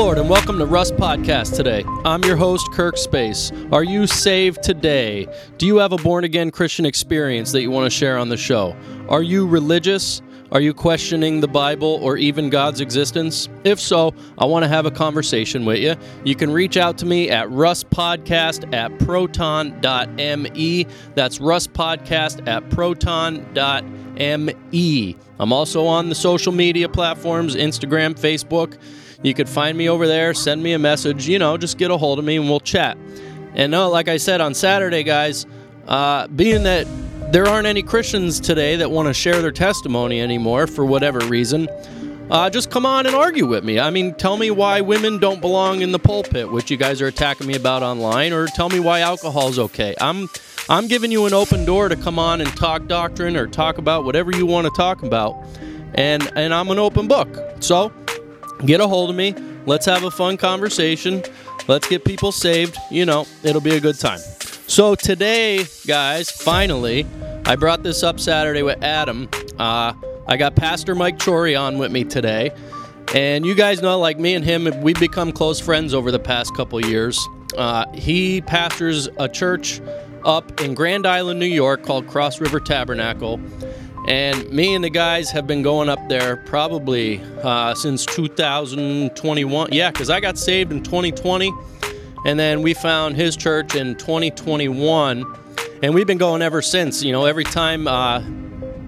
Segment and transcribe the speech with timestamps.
[0.00, 1.84] Lord and welcome to Rust Podcast today.
[2.06, 3.52] I'm your host, Kirk Space.
[3.70, 5.28] Are you saved today?
[5.58, 8.36] Do you have a born again Christian experience that you want to share on the
[8.38, 8.74] show?
[9.10, 10.22] Are you religious?
[10.52, 13.50] Are you questioning the Bible or even God's existence?
[13.62, 15.96] If so, I want to have a conversation with you.
[16.24, 20.86] You can reach out to me at rustpodcast at proton.me.
[21.14, 23.46] That's rustpodcast at proton.me.
[25.38, 28.78] I'm also on the social media platforms Instagram, Facebook.
[29.22, 31.98] You could find me over there, send me a message, you know, just get a
[31.98, 32.96] hold of me and we'll chat.
[33.54, 35.46] And no, like I said on Saturday, guys,
[35.88, 36.86] uh, being that
[37.32, 41.68] there aren't any Christians today that want to share their testimony anymore for whatever reason,
[42.30, 43.78] uh, just come on and argue with me.
[43.78, 47.08] I mean, tell me why women don't belong in the pulpit, which you guys are
[47.08, 49.94] attacking me about online, or tell me why alcohol is okay.
[50.00, 50.28] I'm
[50.68, 54.04] I'm giving you an open door to come on and talk doctrine or talk about
[54.04, 55.36] whatever you want to talk about,
[55.94, 57.36] and and I'm an open book.
[57.58, 57.92] So
[58.64, 59.34] get a hold of me.
[59.66, 61.22] Let's have a fun conversation.
[61.68, 62.76] Let's get people saved.
[62.90, 64.20] You know, it'll be a good time.
[64.66, 67.06] So today, guys, finally,
[67.44, 69.28] I brought this up Saturday with Adam.
[69.58, 69.92] Uh,
[70.28, 72.52] I got Pastor Mike Chorey on with me today.
[73.14, 76.54] And you guys know, like me and him, we've become close friends over the past
[76.54, 77.18] couple years.
[77.56, 79.80] Uh, he pastors a church
[80.24, 83.40] up in Grand Island, New York called Cross River Tabernacle.
[84.10, 89.68] And me and the guys have been going up there probably uh, since 2021.
[89.70, 91.52] Yeah, because I got saved in 2020.
[92.26, 95.24] And then we found his church in 2021.
[95.84, 97.04] And we've been going ever since.
[97.04, 98.18] You know, every time uh,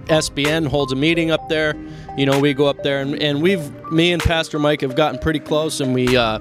[0.07, 1.77] SBN holds a meeting up there,
[2.17, 5.21] you know, we go up there and, and we've, me and Pastor Mike have gotten
[5.21, 6.41] pretty close and we, uh,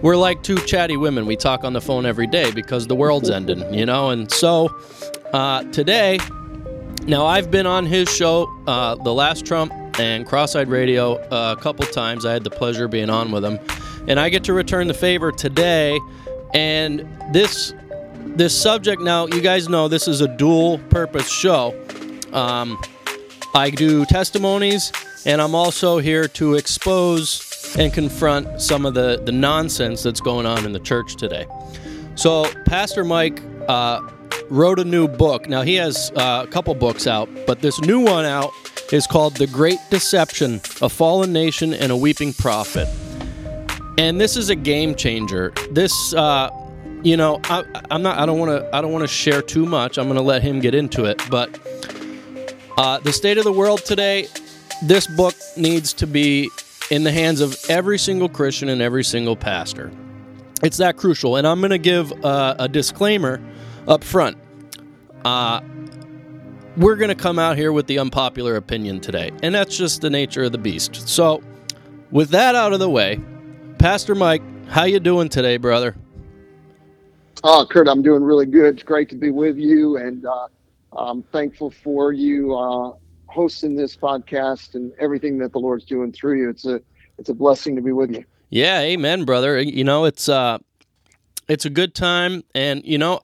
[0.00, 1.26] we're like two chatty women.
[1.26, 4.08] We talk on the phone every day because the world's ending, you know?
[4.08, 4.74] And so
[5.34, 6.18] uh, today,
[7.06, 11.60] now I've been on his show, uh, The Last Trump and Cross-Eyed Radio, uh, a
[11.60, 12.26] couple times.
[12.26, 13.58] I had the pleasure of being on with him
[14.06, 15.98] and I get to return the favor today.
[16.52, 17.74] And this
[18.26, 21.74] this subject now, you guys know this is a dual purpose show.
[22.32, 22.80] Um,
[23.54, 24.90] I do testimonies,
[25.24, 30.46] and I'm also here to expose and confront some of the, the nonsense that's going
[30.46, 31.46] on in the church today.
[32.16, 34.00] So, Pastor Mike uh,
[34.50, 35.48] wrote a new book.
[35.48, 38.50] Now, he has uh, a couple books out, but this new one out
[38.92, 42.88] is called The Great Deception A Fallen Nation and a Weeping Prophet
[43.98, 45.52] and this is a game changer.
[45.70, 46.50] This, uh,
[47.02, 48.18] you know, I, am not.
[48.18, 48.76] I don't want to.
[48.76, 49.98] I don't want to share too much.
[49.98, 51.20] I'm going to let him get into it.
[51.30, 51.58] But
[52.76, 54.28] uh, the state of the world today,
[54.82, 56.50] this book needs to be
[56.90, 59.92] in the hands of every single Christian and every single pastor.
[60.62, 61.36] It's that crucial.
[61.36, 63.40] And I'm going to give uh, a disclaimer
[63.86, 64.36] up front.
[65.24, 65.60] Uh,
[66.76, 70.10] we're going to come out here with the unpopular opinion today, and that's just the
[70.10, 71.08] nature of the beast.
[71.08, 71.42] So,
[72.10, 73.20] with that out of the way,
[73.78, 75.94] Pastor Mike, how you doing today, brother?
[77.42, 78.74] Oh, Kirk, I'm doing really good.
[78.74, 80.48] It's great to be with you, and uh,
[80.92, 82.92] I'm thankful for you uh,
[83.26, 86.48] hosting this podcast and everything that the Lord's doing through you.
[86.48, 86.80] It's a
[87.18, 88.24] it's a blessing to be with you.
[88.50, 89.60] Yeah, amen, brother.
[89.60, 90.58] You know, it's uh,
[91.48, 93.20] it's a good time, and you know,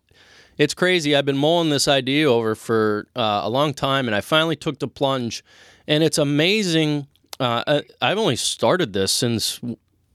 [0.61, 1.17] it's crazy.
[1.17, 4.79] I've been mulling this idea over for uh, a long time, and I finally took
[4.79, 5.43] the plunge,
[5.89, 7.07] and it's amazing.
[7.41, 9.59] Uh, I've only started this since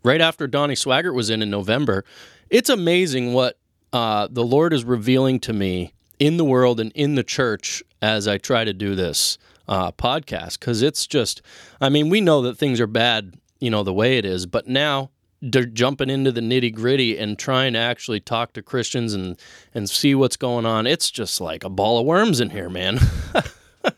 [0.03, 2.06] right after Donnie Swaggart was in in November.
[2.51, 3.57] It's amazing what
[3.91, 8.27] uh, the Lord is revealing to me in the world and in the church as
[8.27, 10.59] I try to do this uh, podcast.
[10.59, 11.41] Because it's just,
[11.81, 14.67] I mean, we know that things are bad, you know, the way it is, but
[14.67, 15.09] now
[15.51, 19.39] they're jumping into the nitty gritty and trying to actually talk to Christians and
[19.74, 20.88] and see what's going on.
[20.88, 23.00] It's just like a ball of worms in here, man.
[23.36, 23.92] yeah,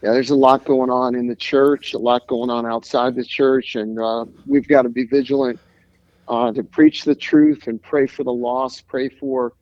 [0.00, 3.76] there's a lot going on in the church, a lot going on outside the church,
[3.76, 5.60] and uh, we've got to be vigilant
[6.28, 9.52] uh, to preach the truth and pray for the lost, pray for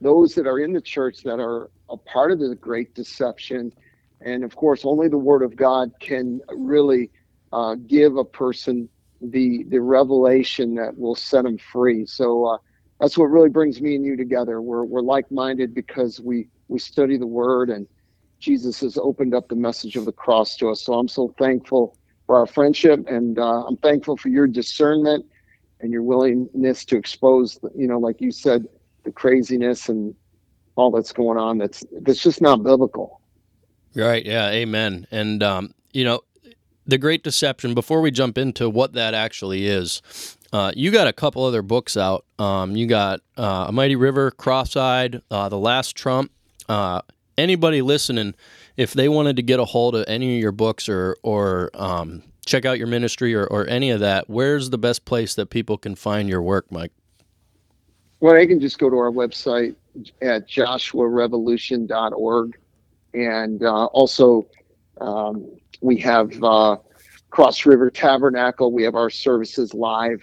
[0.00, 3.72] those that are in the church that are a part of the great deception.
[4.20, 7.10] And of course, only the Word of God can really
[7.52, 8.88] uh, give a person
[9.20, 12.06] the the revelation that will set them free.
[12.06, 12.58] So uh,
[13.00, 14.60] that's what really brings me and you together.
[14.62, 17.86] We're we're like minded because we we study the Word and
[18.40, 20.84] Jesus has opened up the message of the cross to us.
[20.84, 25.24] So I'm so thankful for our friendship, and uh, I'm thankful for your discernment
[25.80, 28.66] and your willingness to expose, you know, like you said,
[29.04, 30.14] the craziness and
[30.76, 31.58] all that's going on.
[31.58, 33.20] That's that's just not biblical.
[33.94, 34.24] Right.
[34.24, 34.50] Yeah.
[34.50, 35.06] Amen.
[35.10, 36.20] And um, you know,
[36.88, 37.74] the Great Deception.
[37.74, 40.02] Before we jump into what that actually is,
[40.52, 42.24] uh, you got a couple other books out.
[42.38, 46.32] Um, you got uh, A Mighty River, Cross-Eyed, uh, The Last Trump.
[46.68, 47.02] Uh,
[47.36, 48.34] anybody listening,
[48.76, 52.22] if they wanted to get a hold of any of your books or or um,
[52.46, 55.76] check out your ministry or, or any of that, where's the best place that people
[55.76, 56.92] can find your work, Mike?
[58.20, 59.76] Well, they can just go to our website
[60.22, 62.58] at joshuarevolution.org.
[63.14, 64.46] And uh, also,
[65.00, 65.46] um,
[65.80, 66.76] we have uh,
[67.30, 68.72] Cross River Tabernacle.
[68.72, 70.22] We have our services live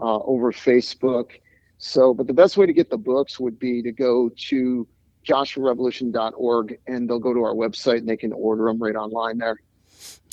[0.00, 1.32] uh, over Facebook.
[1.78, 4.86] So, but the best way to get the books would be to go to
[5.26, 9.60] joshuarevolution.org and they'll go to our website and they can order them right online there.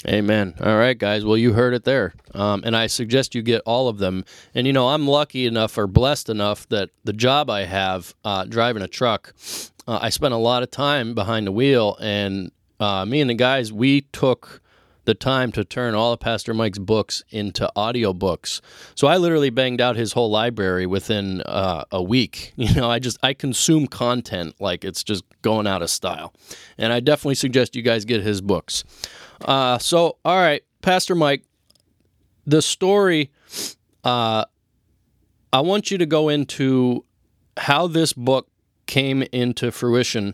[0.08, 0.54] Amen.
[0.60, 1.26] All right, guys.
[1.26, 2.14] Well, you heard it there.
[2.34, 4.26] Um, and I suggest you get all of them.
[4.54, 8.46] And, you know, I'm lucky enough or blessed enough that the job I have uh,
[8.46, 9.34] driving a truck,
[9.88, 11.98] uh, I spent a lot of time behind the wheel.
[12.00, 14.62] And uh, me and the guys, we took
[15.06, 18.60] the time to turn all of Pastor Mike's books into audiobooks.
[18.96, 22.54] So I literally banged out his whole library within uh, a week.
[22.66, 26.34] You know, I just I consume content like it's just going out of style,
[26.80, 28.84] and I definitely suggest you guys get his books.
[29.44, 31.44] Uh, so all right, Pastor Mike,
[32.48, 33.30] the story.
[34.04, 34.46] Uh,
[35.54, 37.06] I want you to go into
[37.56, 38.48] how this book
[38.88, 40.34] came into fruition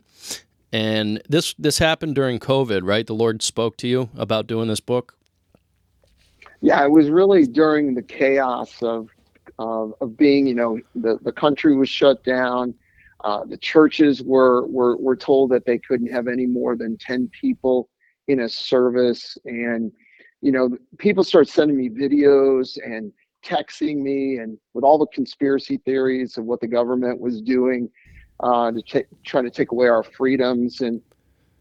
[0.72, 3.06] and this this happened during COVID, right?
[3.06, 5.18] The Lord spoke to you about doing this book.
[6.62, 9.10] Yeah, it was really during the chaos of
[9.60, 12.74] uh, of being, you know, the the country was shut down.
[13.24, 17.30] Uh, the churches were, were were told that they couldn't have any more than ten
[17.40, 17.90] people
[18.28, 19.92] in a service, and
[20.42, 23.12] you know, people start sending me videos and
[23.44, 27.90] texting me, and with all the conspiracy theories of what the government was doing
[28.42, 30.82] uh, to t- try to take away our freedoms.
[30.82, 31.02] And,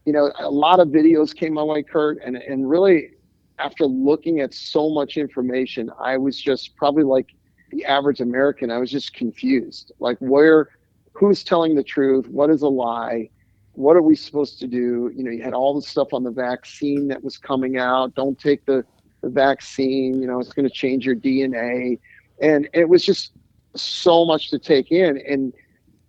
[0.05, 2.19] you know, a lot of videos came my way, Kirk.
[2.23, 3.11] And, and really,
[3.59, 7.33] after looking at so much information, I was just probably like
[7.69, 9.91] the average American, I was just confused.
[9.99, 10.69] Like, where,
[11.13, 12.27] who's telling the truth?
[12.27, 13.29] What is a lie?
[13.73, 15.11] What are we supposed to do?
[15.15, 18.13] You know, you had all the stuff on the vaccine that was coming out.
[18.15, 18.83] Don't take the,
[19.21, 21.99] the vaccine, you know, it's going to change your DNA.
[22.41, 23.31] And it was just
[23.75, 25.21] so much to take in.
[25.25, 25.53] And,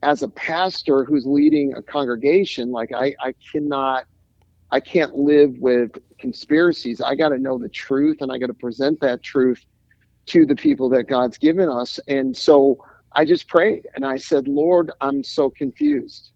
[0.03, 4.05] as a pastor who's leading a congregation, like I, I cannot,
[4.71, 7.01] I can't live with conspiracies.
[7.01, 9.65] I got to know the truth and I got to present that truth
[10.27, 12.01] to the people that God's given us.
[12.09, 16.31] And so I just prayed and I said, Lord, I'm so confused.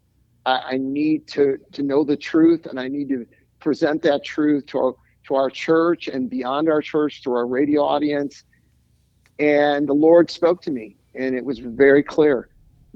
[0.45, 3.27] I, I need to, to know the truth and I need to
[3.59, 4.95] present that truth to our,
[5.27, 8.45] to our church and beyond our church, to our radio audience.
[9.41, 12.49] And the Lord spoke to me and it was very clear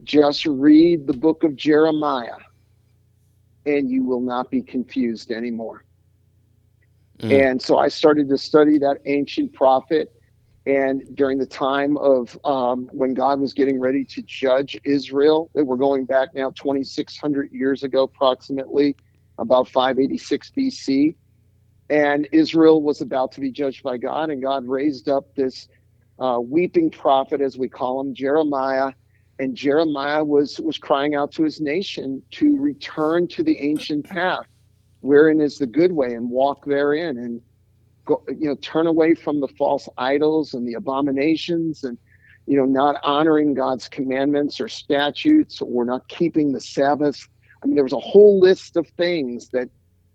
[0.05, 2.39] just read the book of Jeremiah
[3.67, 5.85] and you will not be confused anymore.
[7.21, 7.51] Mm.
[7.51, 10.13] And so I started to study that ancient prophet.
[10.67, 15.65] And during the time of um, when God was getting ready to judge Israel, that
[15.65, 18.97] we're going back now 2,600 years ago, approximately,
[19.39, 21.17] about 586 BC.
[21.89, 25.67] And Israel was about to be judged by God, and God raised up this
[26.21, 28.93] uh, weeping prophet, as we call him, Jeremiah,
[29.41, 34.47] and Jeremiah was was crying out to his nation to return to the ancient path,
[35.01, 37.41] wherein is the good way, and walk therein, and
[38.05, 41.97] go, you know, turn away from the false idols and the abominations, and
[42.47, 47.27] you know, not honoring God's commandments or statutes, or not keeping the Sabbath.
[47.63, 49.71] I mean, there was a whole list of things that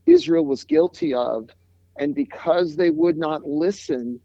[0.06, 1.50] Israel was guilty of,
[1.98, 4.20] and because they would not listen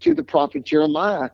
[0.00, 1.30] to the prophet Jeremiah,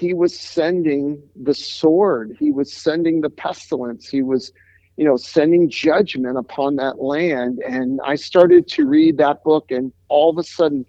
[0.00, 2.34] he was sending the sword.
[2.40, 4.08] He was sending the pestilence.
[4.08, 4.50] He was
[4.96, 7.60] you know sending judgment upon that land.
[7.66, 10.86] And i started to read that book and all of a sudden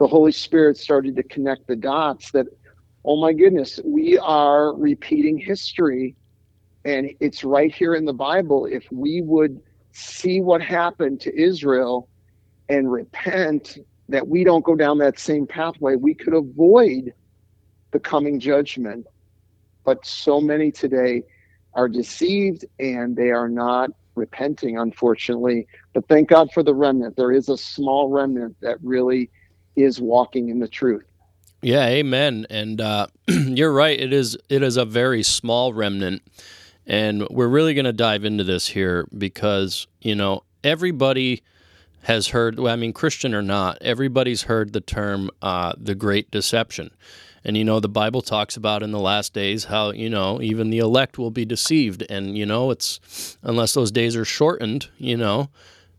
[0.00, 2.46] the holy spirit started to connect the dots that
[3.04, 6.16] oh my goodness we are repeating history.
[6.86, 8.66] And it's right here in the bible.
[8.66, 9.60] If we would
[9.92, 12.08] see what happened to israel
[12.68, 13.78] and repent
[14.08, 17.12] that we don't go down that same pathway we could avoid
[17.94, 19.06] the coming judgment.
[19.84, 21.22] But so many today
[21.74, 25.66] are deceived and they are not repenting, unfortunately.
[25.92, 27.16] But thank God for the remnant.
[27.16, 29.30] There is a small remnant that really
[29.76, 31.04] is walking in the truth.
[31.62, 32.46] Yeah, amen.
[32.50, 33.98] And uh, you're right.
[33.98, 36.22] It is it is a very small remnant,
[36.86, 41.42] and we're really going to dive into this here because you know everybody
[42.02, 42.58] has heard.
[42.58, 46.90] Well, I mean, Christian or not, everybody's heard the term uh, the Great Deception.
[47.44, 50.70] And, you know, the Bible talks about in the last days how, you know, even
[50.70, 52.04] the elect will be deceived.
[52.08, 55.50] And, you know, it's unless those days are shortened, you know.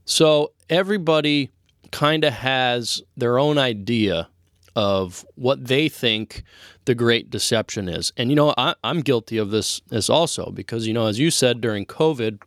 [0.05, 1.51] So everybody
[1.91, 4.27] kind of has their own idea
[4.75, 6.43] of what they think
[6.85, 8.11] the great deception is.
[8.17, 11.31] And, you know, I, am guilty of this, this also because, you know, as you
[11.31, 12.41] said during COVID,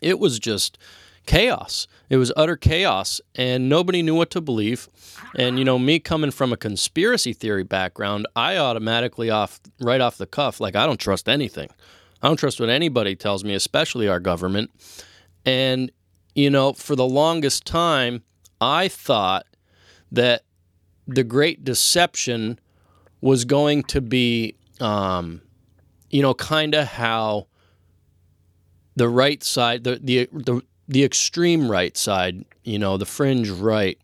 [0.00, 0.78] it was just
[1.26, 1.86] chaos.
[2.08, 4.88] It was utter chaos, and nobody knew what to believe.
[5.36, 10.18] And you know, me coming from a conspiracy theory background, I automatically off right off
[10.18, 11.68] the cuff, like I don't trust anything.
[12.22, 14.70] I don't trust what anybody tells me, especially our government.
[15.44, 15.90] And
[16.34, 18.22] you know, for the longest time,
[18.60, 19.46] I thought
[20.12, 20.42] that
[21.06, 22.58] the Great Deception
[23.20, 25.42] was going to be, um,
[26.08, 27.46] you know, kind of how
[28.96, 33.96] the right side, the, the the the extreme right side, you know, the fringe right,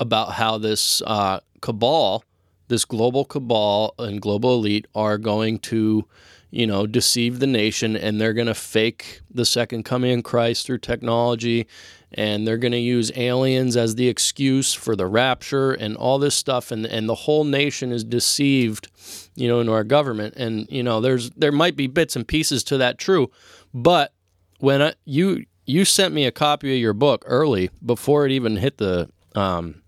[0.00, 2.24] about how this uh, cabal,
[2.68, 6.06] this global cabal and global elite are going to,
[6.50, 10.64] you know, deceive the nation and they're going to fake the second coming of Christ
[10.64, 11.66] through technology
[12.12, 16.34] and they're going to use aliens as the excuse for the rapture and all this
[16.34, 18.88] stuff and and the whole nation is deceived
[19.34, 20.34] you know into our government.
[20.36, 23.30] And you know there's there might be bits and pieces to that true
[23.74, 24.14] but
[24.58, 28.56] when I, you you sent me a copy of your book early before it even
[28.56, 29.82] hit the um,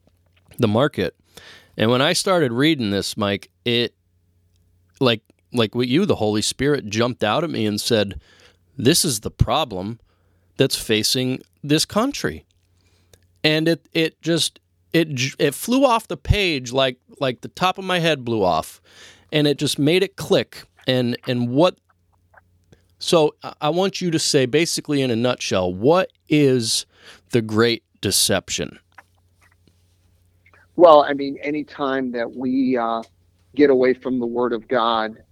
[0.59, 1.15] the market,
[1.77, 3.95] and when I started reading this, Mike, it
[5.01, 8.21] like like with you, the Holy Spirit jumped out at me and said,
[8.77, 10.01] "This is the problem
[10.57, 12.45] that's facing this country,"
[13.45, 14.61] and it it just
[14.93, 18.81] it it flew off the page like like the top of my head blew off,
[19.33, 20.65] and it just made it click.
[20.89, 21.77] And and what
[23.07, 26.87] so I want you to say, basically, in a nutshell, what is
[27.31, 28.81] the Great Deception?
[30.75, 33.05] Well, I mean, anytime that we uh,
[33.55, 35.23] get away from the Word of God,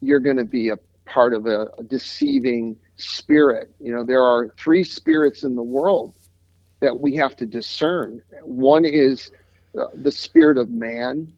[0.00, 0.76] you're going to be a
[1.06, 3.74] part of a, a, deceiving spirit.
[3.80, 6.14] You know, there are three spirits in the world
[6.78, 8.22] that we have to discern.
[8.44, 9.32] One is
[9.76, 11.32] uh, the spirit of man.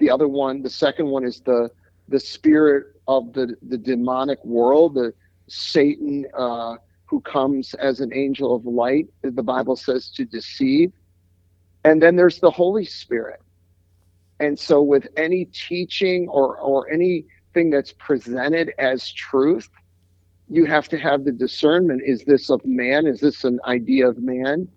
[0.00, 1.70] The other one, the second one, is the
[2.08, 5.12] the spirit of the, the demonic world, the
[5.48, 10.92] Satan uh, who comes as an angel of light, the Bible says to deceive.
[11.84, 13.40] And then there's the Holy Spirit.
[14.40, 19.68] And so, with any teaching or, or anything that's presented as truth,
[20.48, 23.06] you have to have the discernment is this of man?
[23.06, 24.68] Is this an idea of man?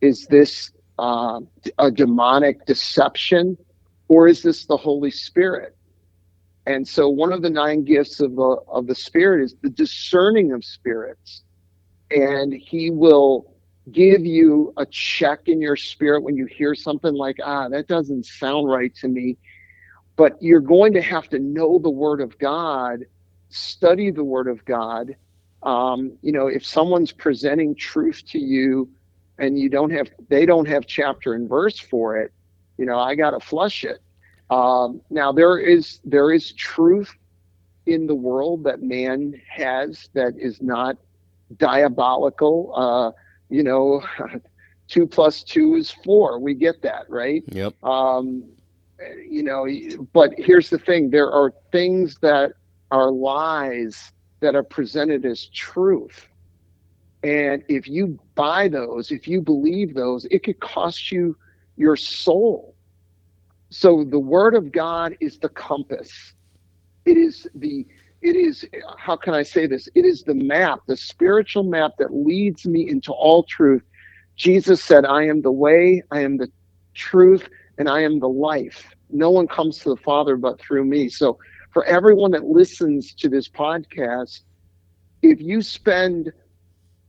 [0.00, 1.40] Is this uh,
[1.78, 3.56] a demonic deception?
[4.08, 5.76] Or is this the Holy Spirit?
[6.66, 10.52] And so one of the nine gifts of the of the spirit is the discerning
[10.52, 11.42] of spirits.
[12.10, 13.54] And he will
[13.90, 18.26] give you a check in your spirit when you hear something like, ah, that doesn't
[18.26, 19.36] sound right to me.
[20.16, 23.00] But you're going to have to know the word of God,
[23.48, 25.16] study the word of God.
[25.62, 28.90] Um, you know, if someone's presenting truth to you
[29.38, 32.32] and you don't have they don't have chapter and verse for it,
[32.76, 34.00] you know, I gotta flush it
[34.50, 37.14] um, now there is there is truth
[37.86, 40.96] in the world that man has that is not
[41.56, 42.72] diabolical.
[42.74, 43.12] Uh,
[43.48, 44.02] you know,
[44.88, 46.38] two plus two is four.
[46.40, 47.42] We get that, right?
[47.48, 47.82] Yep.
[47.84, 48.44] Um,
[49.26, 49.66] you know,
[50.12, 52.52] but here's the thing: there are things that
[52.90, 56.26] are lies that are presented as truth.
[57.22, 61.36] And if you buy those, if you believe those, it could cost you
[61.76, 62.69] your soul
[63.70, 66.10] so the word of God is the compass.
[67.04, 67.86] It is the
[68.20, 68.66] it is
[68.98, 69.88] how can I say this?
[69.94, 73.82] It is the map, the spiritual map that leads me into all truth.
[74.36, 76.50] Jesus said, I am the way, I am the
[76.94, 77.48] truth,
[77.78, 78.94] and I am the life.
[79.08, 81.08] No one comes to the Father but through me.
[81.08, 81.38] So
[81.72, 84.40] for everyone that listens to this podcast,
[85.22, 86.32] if you spend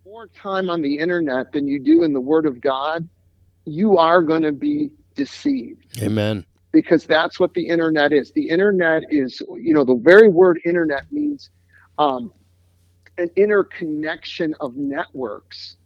[0.06, 3.08] more time on the internet than you do in the Word of God,
[3.66, 6.02] you are going to be deceived.
[6.02, 8.32] Amen because that's what the internet is.
[8.32, 11.50] The internet is, you know, the very word internet means
[11.98, 12.32] um,
[13.18, 15.78] an interconnection of networks.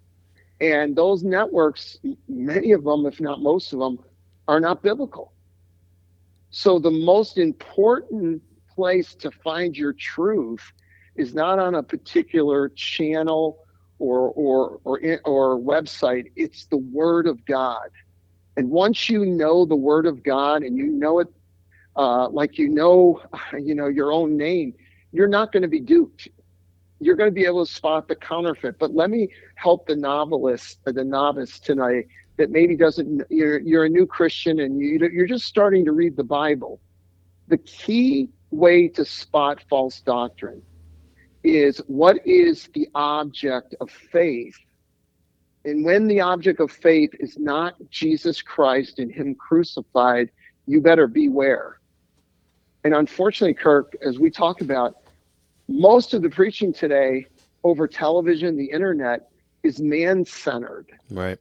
[0.62, 1.98] And those networks,
[2.30, 4.00] many of them, if not most of them,
[4.48, 5.34] are not biblical.
[6.50, 8.42] So the most important
[8.74, 10.72] place to find your truth
[11.16, 13.60] is not on a particular channel
[14.00, 16.32] or or or or website.
[16.36, 17.90] It's the Word of God.
[18.58, 21.28] And once you know the word of God and you know it
[21.96, 23.22] uh, like you know,
[23.60, 24.74] you know your own name,
[25.12, 26.28] you're not going to be duped.
[27.00, 28.80] You're going to be able to spot the counterfeit.
[28.80, 32.08] But let me help the novelist, the novice tonight
[32.38, 33.24] that maybe doesn't.
[33.30, 36.80] You're you're a new Christian and you you're just starting to read the Bible.
[37.48, 40.62] The key way to spot false doctrine
[41.44, 44.58] is what is the object of faith
[45.66, 50.30] and when the object of faith is not Jesus Christ and Him crucified,
[50.68, 51.80] you better beware.
[52.84, 54.98] And unfortunately, Kirk, as we talk about,
[55.68, 57.26] most of the preaching today
[57.64, 59.32] over television, the internet,
[59.64, 60.92] is man centered.
[61.10, 61.40] Right.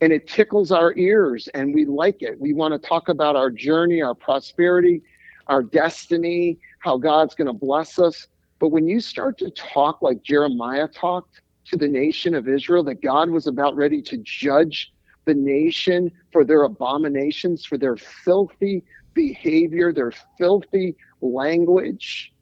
[0.00, 2.38] And it tickles our ears and we like it.
[2.40, 5.02] We want to talk about our journey, our prosperity,
[5.46, 8.26] our destiny, how God's going to bless us.
[8.58, 13.02] But when you start to talk like Jeremiah talked to the nation of Israel, that
[13.02, 14.92] God was about ready to judge
[15.24, 22.32] the nation for their abominations, for their filthy behavior, their filthy language,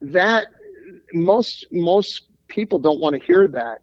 [0.00, 0.46] that
[1.12, 3.82] most most people don't want to hear that.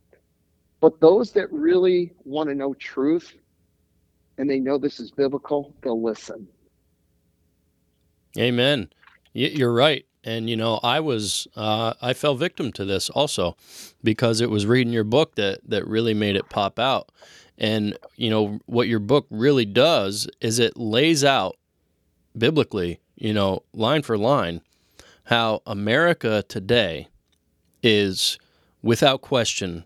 [0.79, 3.35] But those that really want to know truth
[4.37, 6.47] and they know this is biblical, they'll listen.
[8.37, 8.89] Amen.
[9.33, 10.05] You're right.
[10.23, 13.55] And you know, I was uh, I fell victim to this also
[14.03, 17.11] because it was reading your book that that really made it pop out.
[17.57, 21.57] And you know what your book really does is it lays out
[22.37, 24.61] biblically, you know, line for line,
[25.25, 27.07] how America today
[27.83, 28.37] is
[28.81, 29.85] without question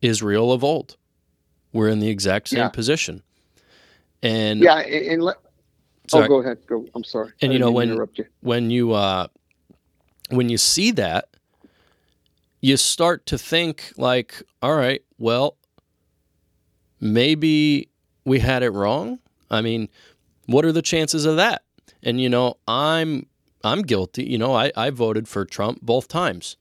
[0.00, 0.96] Israel of old.
[1.72, 2.68] We're in the exact same yeah.
[2.68, 3.22] position.
[4.22, 5.36] And yeah, and, and let,
[6.12, 6.58] oh, go ahead.
[6.66, 6.86] Go.
[6.94, 7.32] I'm sorry.
[7.40, 8.26] And you know when you.
[8.40, 9.28] when you uh,
[10.32, 11.28] when you see that,
[12.60, 15.56] you start to think like, all right, well,
[17.00, 17.88] maybe
[18.24, 19.18] we had it wrong.
[19.50, 19.88] I mean,
[20.46, 21.62] what are the chances of that?
[22.02, 23.26] And you know, I'm
[23.64, 24.24] I'm guilty.
[24.24, 26.56] You know, I, I voted for Trump both times.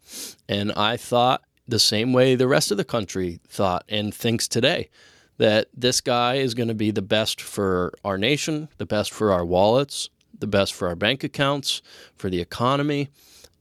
[0.48, 4.90] And I thought the same way the rest of the country thought and thinks today
[5.38, 9.32] that this guy is going to be the best for our nation, the best for
[9.32, 11.82] our wallets, the best for our bank accounts,
[12.16, 13.10] for the economy,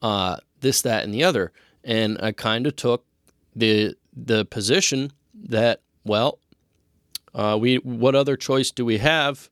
[0.02, 1.52] uh, this, that, and the other.
[1.85, 3.04] And I kind of took
[3.54, 6.39] the the position that well,
[7.34, 9.49] uh, we what other choice do we have?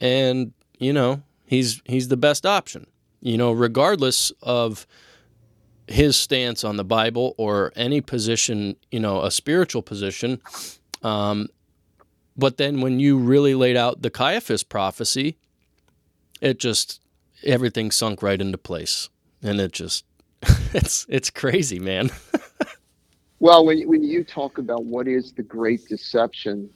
[0.00, 2.86] And you know, he's he's the best option.
[3.20, 4.86] You know, regardless of
[5.88, 10.40] his stance on the Bible or any position, you know, a spiritual position.
[11.02, 11.48] Um,
[12.36, 15.36] but then when you really laid out the Caiaphas prophecy,
[16.40, 17.00] it just
[17.42, 19.08] everything sunk right into place,
[19.42, 20.04] and it just
[20.74, 22.10] it's it's crazy, man.
[23.40, 26.70] well, when when you talk about what is the great deception,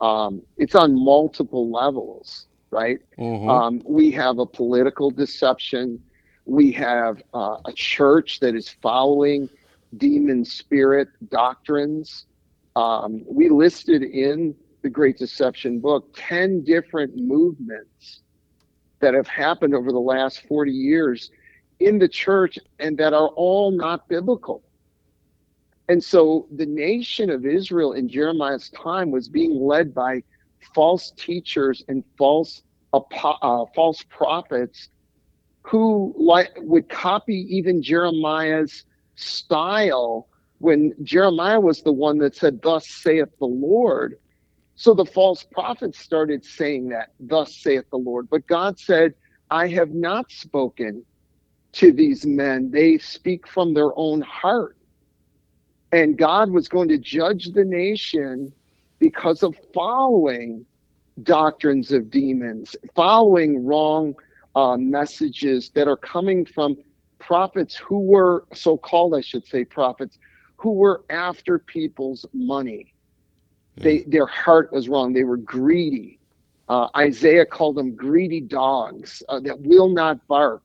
[0.00, 2.98] um, it's on multiple levels right?
[3.18, 3.48] Mm-hmm.
[3.48, 6.02] Um, we have a political deception.
[6.44, 9.48] We have uh, a church that is following
[9.96, 12.26] demon spirit doctrines.
[12.74, 18.20] Um, we listed in the Great Deception book 10 different movements
[19.00, 21.30] that have happened over the last 40 years
[21.80, 24.62] in the church and that are all not biblical.
[25.88, 30.22] And so the nation of Israel in Jeremiah's time was being led by
[30.74, 32.62] false teachers and false
[32.92, 34.88] uh, false prophets
[35.62, 38.84] who like would copy even Jeremiah's
[39.16, 44.16] style when Jeremiah was the one that said, "Thus saith the Lord."
[44.76, 49.14] So the false prophets started saying that, "Thus saith the Lord." But God said,
[49.50, 51.04] "I have not spoken
[51.76, 52.70] to these men.
[52.70, 54.76] They speak from their own heart."
[55.92, 58.52] And God was going to judge the nation
[58.98, 60.66] because of following
[61.22, 64.14] doctrines of demons, following wrong
[64.54, 66.76] uh, messages that are coming from
[67.18, 70.18] prophets who were so called, I should say, prophets
[70.56, 72.92] who were after people's money.
[73.78, 75.12] They, their heart was wrong.
[75.12, 76.18] They were greedy.
[76.68, 80.62] Uh, Isaiah called them greedy dogs uh, that will not bark.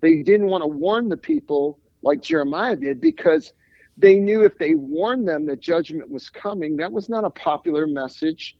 [0.00, 3.52] They didn't want to warn the people like Jeremiah did because
[3.96, 7.86] they knew if they warned them that judgment was coming, that was not a popular
[7.86, 8.56] message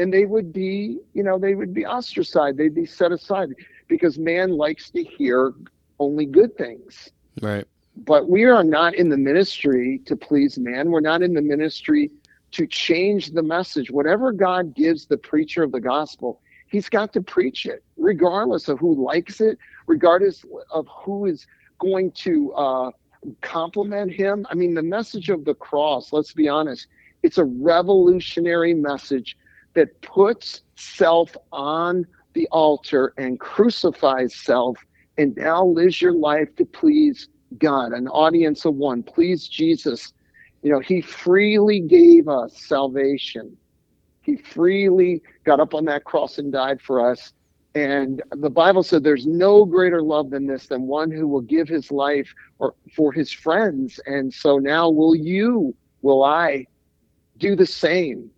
[0.00, 2.56] and they would be, you know, they would be ostracized.
[2.56, 3.50] They'd be set aside
[3.86, 5.52] because man likes to hear
[5.98, 7.10] only good things.
[7.42, 7.66] Right.
[7.98, 10.90] But we are not in the ministry to please man.
[10.90, 12.10] We're not in the ministry
[12.52, 13.90] to change the message.
[13.90, 16.40] Whatever God gives the preacher of the gospel,
[16.70, 21.46] he's got to preach it, regardless of who likes it, regardless of who is
[21.78, 22.90] going to uh,
[23.42, 24.46] compliment him.
[24.50, 26.86] I mean, the message of the cross, let's be honest,
[27.22, 29.36] it's a revolutionary message
[29.74, 34.78] that puts self on the altar and crucifies self
[35.18, 37.28] and now lives your life to please
[37.58, 39.02] God, an audience of one.
[39.02, 40.12] Please Jesus.
[40.62, 43.56] You know, he freely gave us salvation.
[44.22, 47.32] He freely got up on that cross and died for us.
[47.74, 51.68] And the Bible said there's no greater love than this, than one who will give
[51.68, 54.00] his life or for his friends.
[54.06, 56.66] And so now will you, will I
[57.38, 58.30] do the same?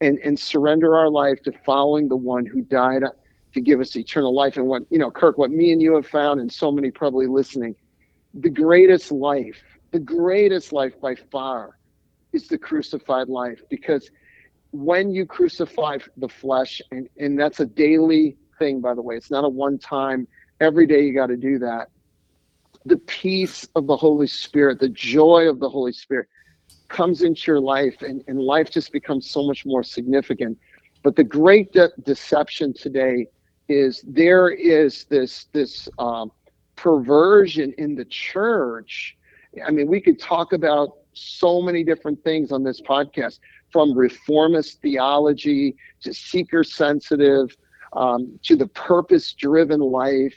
[0.00, 3.02] and and surrender our life to following the one who died
[3.54, 6.06] to give us eternal life and what you know kirk what me and you have
[6.06, 7.74] found and so many probably listening
[8.34, 9.62] the greatest life
[9.92, 11.78] the greatest life by far
[12.32, 14.10] is the crucified life because
[14.72, 19.30] when you crucify the flesh, and, and that's a daily thing, by the way, it's
[19.30, 20.26] not a one time,
[20.60, 21.88] every day you got to do that.
[22.84, 26.28] The peace of the Holy Spirit, the joy of the Holy Spirit
[26.88, 30.58] comes into your life, and, and life just becomes so much more significant.
[31.02, 33.26] But the great de- deception today
[33.68, 36.30] is there is this this um,
[36.76, 39.16] perversion in the church.
[39.66, 43.38] I mean, we could talk about so many different things on this podcast,
[43.72, 47.56] from reformist theology to seeker sensitive
[47.92, 50.34] um, to the purpose driven life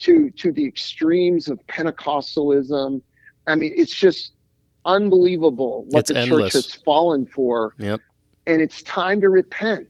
[0.00, 3.00] to to the extremes of Pentecostalism.
[3.46, 4.32] I mean, it's just
[4.84, 6.52] unbelievable what It's the endless.
[6.52, 7.74] church has fallen for.
[7.78, 8.00] Yep.
[8.46, 9.86] And it's time to repent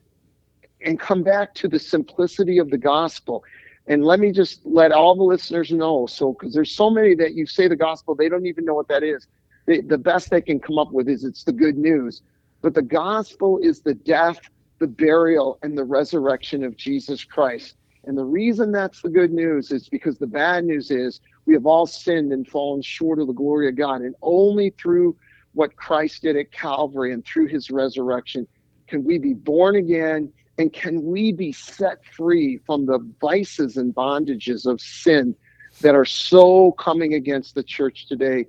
[0.85, 3.45] and come back to the simplicity of the gospel.
[3.87, 6.07] And let me just let all the listeners know.
[6.07, 8.89] So, because there's so many that you say the gospel, they don't even know what
[8.89, 9.27] that is.
[9.67, 12.23] They, the best they can come up with is it's the good news.
[12.62, 14.40] But the gospel is the death,
[14.79, 17.77] the burial, and the resurrection of Jesus Christ.
[18.05, 21.66] And the reason that's the good news is because the bad news is we have
[21.66, 24.01] all sinned and fallen short of the glory of God.
[24.01, 25.16] And only through
[25.55, 28.46] what Christ did at Calvary and through his resurrection
[28.88, 33.94] can we be born again and can we be set free from the vices and
[33.94, 35.35] bondages of sin
[35.81, 38.46] that are so coming against the church today.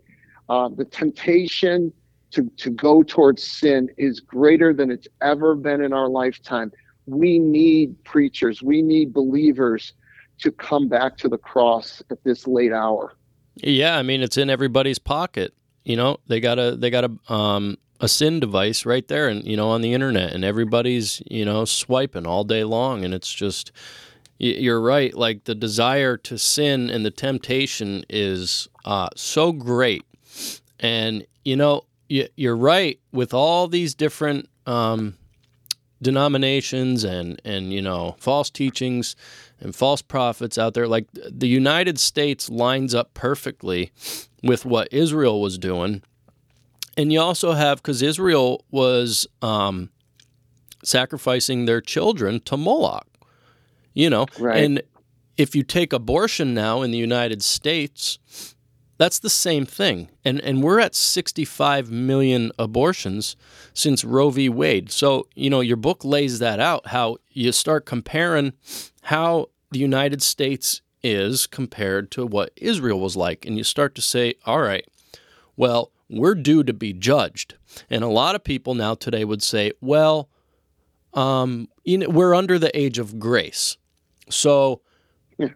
[0.49, 1.93] Uh, the temptation
[2.33, 6.71] to, to go towards sin is greater than it's ever been in our lifetime.
[7.05, 9.93] We need preachers, we need believers
[10.39, 13.15] to come back to the cross at this late hour.
[13.55, 15.53] Yeah, I mean it's in everybody's pocket.
[15.83, 19.45] You know, they got a they got a um a sin device right there and
[19.45, 23.31] you know on the internet and everybody's, you know, swiping all day long and it's
[23.31, 23.71] just
[24.39, 30.03] you're right, like the desire to sin and the temptation is uh so great.
[30.79, 31.83] And you know,
[32.35, 35.15] you're right with all these different um
[36.01, 39.15] denominations and and you know false teachings
[39.59, 40.87] and false prophets out there.
[40.87, 43.91] Like the United States lines up perfectly
[44.41, 46.03] with what Israel was doing.
[46.95, 49.89] And you also have because Israel was um,
[50.83, 53.07] sacrificing their children to Moloch
[53.93, 54.25] you know?
[54.39, 54.63] Right.
[54.63, 54.81] and
[55.37, 58.52] if you take abortion now in the United States
[58.97, 63.35] that's the same thing and and we're at 65 million abortions
[63.73, 64.49] since Roe v.
[64.49, 64.91] Wade.
[64.91, 68.53] So, you know, your book lays that out how you start comparing
[69.03, 73.45] how the United States is compared to what Israel was like.
[73.45, 74.87] And you start to say, all right,
[75.57, 77.55] well, we're due to be judged.
[77.89, 80.29] And a lot of people now today would say, well,
[81.13, 83.77] um, you know, we're under the age of grace.
[84.29, 84.81] So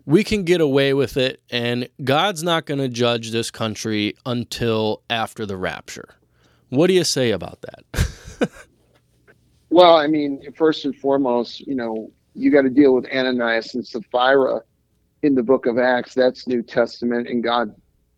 [0.05, 5.01] we can get away with it, and God's not going to judge this country until
[5.09, 6.09] after the rapture.
[6.69, 8.07] What do you say about that?
[9.69, 13.85] Well, I mean, first and foremost, you know, you got to deal with Ananias and
[13.85, 14.61] Sapphira
[15.23, 16.13] in the book of Acts.
[16.13, 17.75] That's New Testament, and God,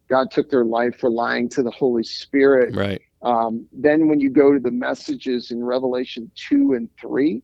[0.10, 2.76] God took their life for lying to the Holy Spirit.
[2.76, 3.02] right.
[3.22, 7.44] Um, then when you go to the messages in Revelation 2 and 3,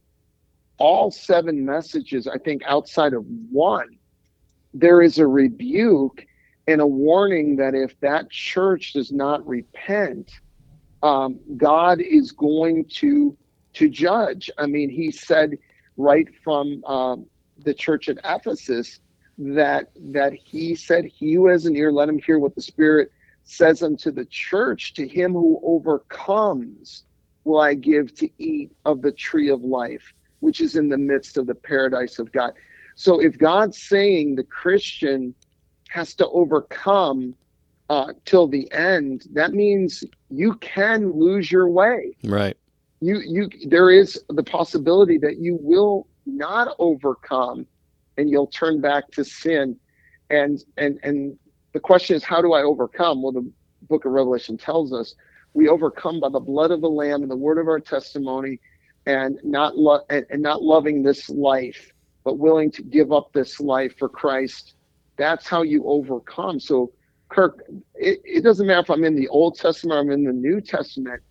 [0.77, 3.97] all seven messages, I think outside of one,
[4.75, 6.25] there is a rebuke
[6.67, 10.29] and a warning that if that church does not repent,
[11.01, 13.37] um, God is going to
[13.73, 14.49] to judge.
[14.57, 15.57] I mean, he said
[15.97, 17.25] right from um,
[17.63, 18.99] the church at Ephesus
[19.37, 23.11] that that he said, "He who has an ear, let him hear what the Spirit
[23.45, 27.03] says unto the church, to him who overcomes
[27.45, 31.37] will I give to eat of the tree of life, which is in the midst
[31.37, 32.53] of the paradise of God.
[32.95, 35.35] So if God's saying the Christian
[35.89, 37.35] has to overcome
[37.89, 42.15] uh, till the end, that means you can lose your way.
[42.23, 42.57] Right.
[43.01, 47.67] You you there is the possibility that you will not overcome
[48.17, 49.77] and you'll turn back to sin.
[50.29, 51.37] And and and
[51.73, 53.21] the question is how do I overcome?
[53.21, 53.51] Well, the
[53.83, 55.13] book of Revelation tells us
[55.53, 58.59] we overcome by the blood of the lamb and the word of our testimony
[59.05, 61.91] and not lo- and, and not loving this life
[62.25, 64.73] but willing to give up this life for Christ.
[65.17, 66.59] That's how you overcome.
[66.59, 66.91] So
[67.29, 70.33] Kirk, it, it doesn't matter if I'm in the Old Testament or I'm in the
[70.33, 71.21] New Testament,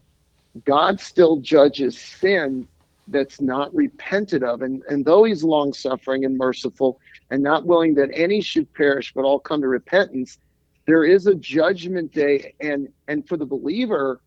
[0.64, 2.66] God still judges sin
[3.08, 4.62] that's not repented of.
[4.62, 6.98] And, and though he's long suffering and merciful
[7.30, 10.38] and not willing that any should perish but all come to repentance,
[10.86, 12.54] there is a judgment day.
[12.60, 14.22] And, and for the believer,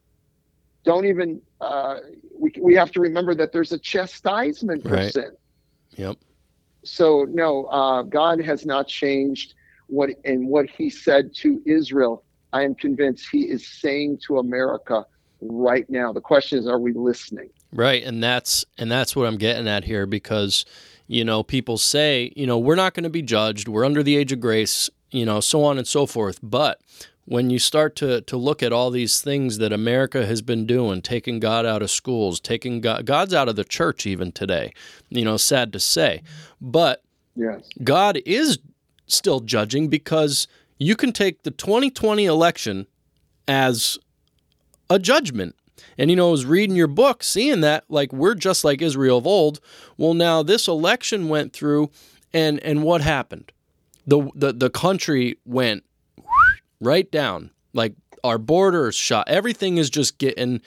[0.86, 1.98] don't even, uh,
[2.38, 5.14] we, we have to remember that there's a chastisement for Right.
[5.14, 5.32] sin.
[5.96, 6.18] Yep.
[6.88, 9.54] So no, uh, God has not changed
[9.88, 12.23] what and what He said to Israel.
[12.54, 15.06] I am convinced He is saying to America
[15.41, 16.13] right now.
[16.13, 17.50] The question is, are we listening?
[17.73, 20.65] Right, and that's and that's what I'm getting at here because
[21.08, 24.15] you know people say you know we're not going to be judged, we're under the
[24.15, 26.39] age of grace, you know, so on and so forth.
[26.41, 26.80] But
[27.28, 31.02] when you start to to look at all these things that America has been doing,
[31.02, 34.72] taking God out of schools, taking God, God's out of the church even today,
[35.10, 36.24] you know, sad to say,
[36.62, 37.04] but
[37.36, 37.62] yes.
[37.84, 38.60] God is
[39.08, 42.88] still judging because you can take the 2020 election
[43.46, 43.98] as
[44.90, 45.54] a judgment.
[45.98, 49.18] And you know, I was reading your book, seeing that like we're just like Israel
[49.18, 49.60] of old.
[49.98, 51.92] Well, now this election went through,
[52.34, 53.52] and and what happened?
[54.06, 55.84] The the the country went
[56.80, 57.52] right down.
[57.74, 59.28] Like our borders shut.
[59.28, 60.62] Everything is just getting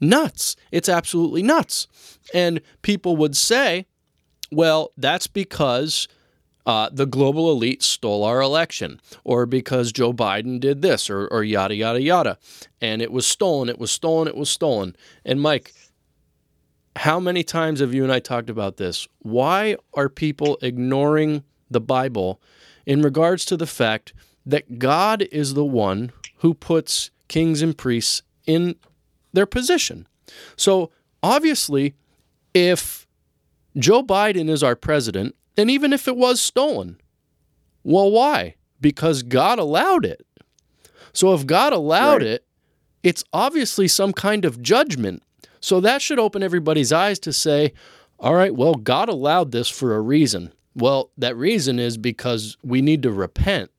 [0.00, 0.56] nuts.
[0.70, 1.86] It's absolutely nuts.
[2.34, 3.86] And people would say,
[4.50, 6.08] well, that's because
[6.66, 11.44] uh, the global elite stole our election, or because Joe Biden did this, or, or
[11.44, 12.38] yada, yada, yada.
[12.80, 14.96] And it was stolen, it was stolen, it was stolen.
[15.24, 15.72] And Mike,
[16.96, 19.06] how many times have you and I talked about this?
[19.20, 22.40] Why are people ignoring the Bible
[22.84, 24.12] in regards to the fact
[24.46, 28.76] that God is the one who puts kings and priests in
[29.32, 30.06] their position?
[30.56, 30.90] So
[31.22, 31.94] obviously,
[32.54, 33.06] if
[33.76, 37.00] Joe Biden is our president and even if it was stolen,
[37.82, 38.54] well, why?
[38.80, 40.26] Because God allowed it.
[41.12, 42.32] So if God allowed right.
[42.32, 42.46] it,
[43.02, 45.22] it's obviously some kind of judgment.
[45.60, 47.72] So that should open everybody's eyes to say,
[48.18, 50.52] all right, well, God allowed this for a reason.
[50.74, 53.70] Well, that reason is because we need to repent.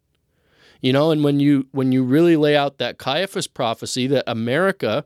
[0.81, 5.03] You know, and when you when you really lay out that Caiaphas prophecy that America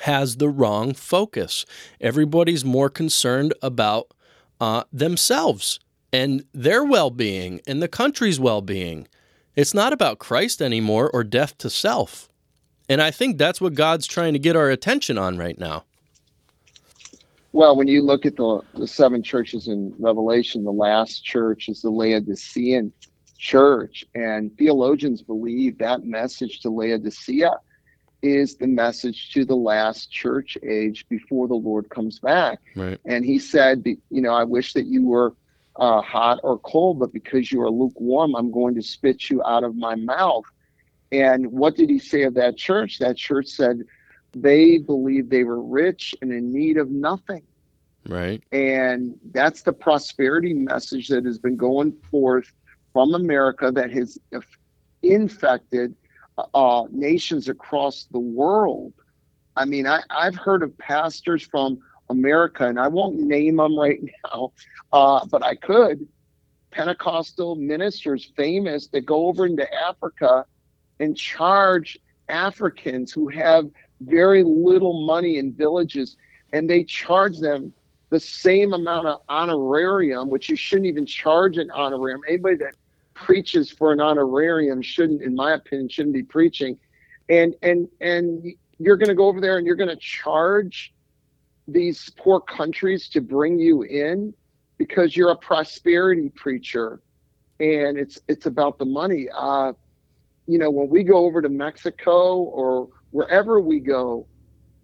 [0.00, 1.66] has the wrong focus.
[2.00, 4.12] Everybody's more concerned about
[4.60, 5.80] uh, themselves
[6.12, 9.06] and their well being and the country's well being.
[9.56, 12.28] It's not about Christ anymore or death to self.
[12.88, 15.84] And I think that's what God's trying to get our attention on right now.
[17.52, 21.82] Well, when you look at the, the seven churches in Revelation, the last church is
[21.82, 22.92] the Laodicean
[23.40, 24.04] church.
[24.14, 27.52] And theologians believe that message to Laodicea
[28.22, 32.60] is the message to the last church age before the Lord comes back.
[32.76, 33.00] Right.
[33.06, 35.34] And he said, you know, I wish that you were
[35.76, 39.64] uh, hot or cold, but because you are lukewarm, I'm going to spit you out
[39.64, 40.44] of my mouth.
[41.10, 42.98] And what did he say of that church?
[42.98, 43.80] That church said
[44.34, 47.42] they believed they were rich and in need of nothing.
[48.06, 48.42] Right.
[48.52, 52.52] And that's the prosperity message that has been going forth
[52.92, 54.18] from America that has
[55.02, 55.94] infected
[56.54, 58.92] uh, nations across the world.
[59.56, 64.00] I mean, I, I've heard of pastors from America, and I won't name them right
[64.24, 64.52] now,
[64.92, 66.06] uh, but I could.
[66.70, 70.44] Pentecostal ministers, famous, that go over into Africa
[71.00, 71.98] and charge
[72.28, 73.68] Africans who have
[74.00, 76.16] very little money in villages,
[76.52, 77.72] and they charge them
[78.10, 82.20] the same amount of honorarium, which you shouldn't even charge an honorarium.
[82.28, 82.74] Anybody that
[83.14, 86.78] preaches for an honorarium shouldn't, in my opinion, shouldn't be preaching.
[87.28, 88.44] And and and
[88.78, 90.92] you're going to go over there and you're going to charge
[91.68, 94.34] these poor countries to bring you in
[94.78, 97.00] because you're a prosperity preacher,
[97.60, 99.28] and it's it's about the money.
[99.32, 99.72] Uh,
[100.48, 104.26] you know, when we go over to Mexico or wherever we go,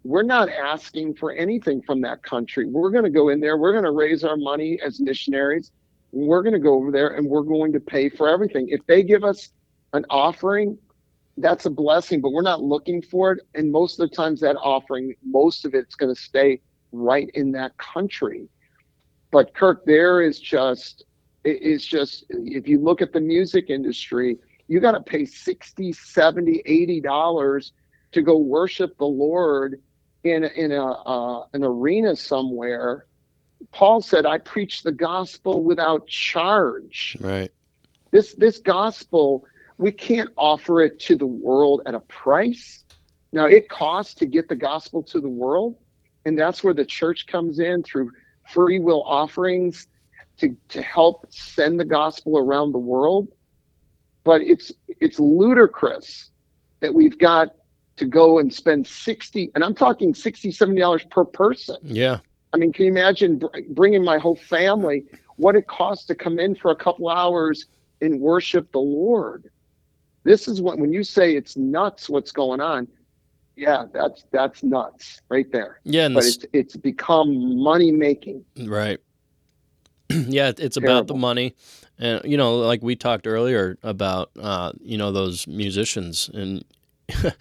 [0.07, 2.65] we're not asking for anything from that country.
[2.65, 3.57] We're going to go in there.
[3.57, 5.71] We're going to raise our money as missionaries
[6.11, 8.67] we're going to go over there and we're going to pay for everything.
[8.69, 9.49] If they give us
[9.93, 10.77] an offering,
[11.37, 13.39] that's a blessing, but we're not looking for it.
[13.53, 17.51] And most of the times, that offering, most of it's going to stay right in
[17.51, 18.47] that country.
[19.31, 21.03] But Kirk, there is just,
[21.43, 26.61] it's just, if you look at the music industry, you got to pay 60, 70,
[26.65, 27.73] 80 dollars
[28.13, 29.81] to go worship the Lord
[30.31, 33.07] in, in a, uh, an arena somewhere
[33.71, 37.17] Paul said, I preach the gospel without charge.
[37.19, 37.51] Right.
[38.11, 39.45] This this gospel,
[39.77, 42.83] we can't offer it to the world at a price.
[43.33, 45.75] Now it costs to get the gospel to the world,
[46.25, 48.11] and that's where the church comes in through
[48.49, 49.87] free will offerings
[50.37, 53.27] to, to help send the gospel around the world.
[54.23, 56.31] But it's it's ludicrous
[56.79, 57.55] that we've got
[57.97, 62.19] to go and spend 60 and i'm talking 60 70 dollars per person yeah
[62.53, 65.03] I mean, can you imagine bringing my whole family?
[65.35, 67.65] What it costs to come in for a couple hours
[68.01, 69.49] and worship the Lord.
[70.23, 72.87] This is what when you say it's nuts what's going on.
[73.55, 75.79] Yeah, that's that's nuts right there.
[75.83, 78.43] Yeah, but it's it's become money making.
[78.57, 78.99] Right.
[80.09, 80.97] yeah, it's Terrible.
[80.97, 81.55] about the money,
[81.97, 86.63] and you know, like we talked earlier about, uh, you know, those musicians and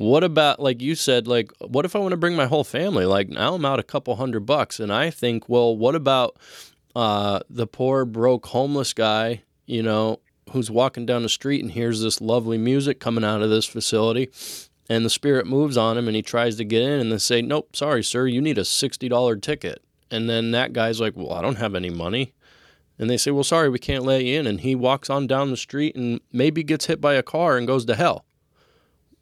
[0.00, 3.04] What about like you said, like what if I want to bring my whole family?
[3.04, 6.38] Like now I'm out a couple hundred bucks, and I think, well, what about
[6.96, 9.42] uh, the poor broke homeless guy?
[9.66, 10.20] You know,
[10.52, 14.30] who's walking down the street and hears this lovely music coming out of this facility,
[14.88, 17.42] and the spirit moves on him, and he tries to get in, and they say,
[17.42, 21.34] "Nope, sorry, sir, you need a sixty dollar ticket." And then that guy's like, "Well,
[21.34, 22.32] I don't have any money."
[22.98, 24.46] And they say, Well, sorry, we can't let you in.
[24.46, 27.66] And he walks on down the street and maybe gets hit by a car and
[27.66, 28.24] goes to hell.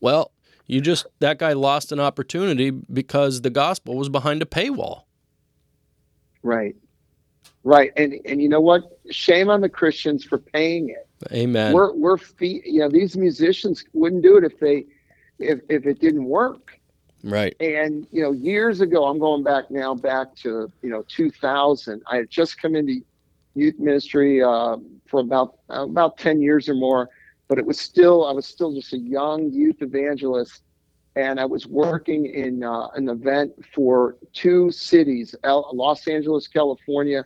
[0.01, 0.33] Well,
[0.69, 5.05] you just, that guy lost an opportunity because the gospel was behind a paywall.
[6.43, 6.77] Right.
[7.65, 7.91] Right.
[7.97, 9.01] And, and you know what?
[9.11, 11.09] Shame on the Christians for paying it.
[11.33, 11.73] Amen.
[11.73, 14.87] We're, we're, fee- you know, these musicians wouldn't do it if they,
[15.39, 16.79] if, if it didn't work.
[17.25, 17.57] Right.
[17.59, 22.03] And, you know, years ago, I'm going back now, back to, you know, 2000.
[22.07, 23.01] I had just come into
[23.55, 24.77] youth ministry uh,
[25.07, 27.09] for about, about 10 years or more
[27.49, 30.63] but it was still I was still just a young youth evangelist,
[31.17, 37.25] and I was working in uh, an event for two cities, Los Angeles, California,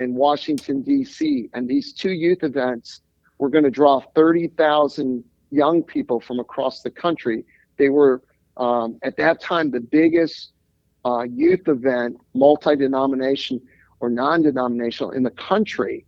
[0.00, 1.50] and Washington D.C.
[1.52, 3.02] And these two youth events
[3.38, 7.44] were going to draw thirty thousand young people from across the country.
[7.76, 8.22] They were
[8.56, 10.52] um, at that time the biggest
[11.04, 13.60] uh, youth event, multi-denomination
[14.00, 16.04] or non-denominational in the country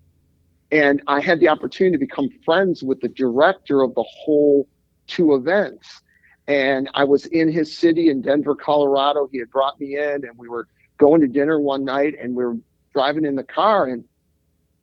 [0.72, 4.68] and I had the opportunity to become friends with the director of the whole
[5.06, 6.02] two events.
[6.46, 9.28] And I was in his city in Denver, Colorado.
[9.30, 12.44] He had brought me in, and we were going to dinner one night, and we
[12.44, 12.56] were
[12.92, 13.86] driving in the car.
[13.86, 14.04] And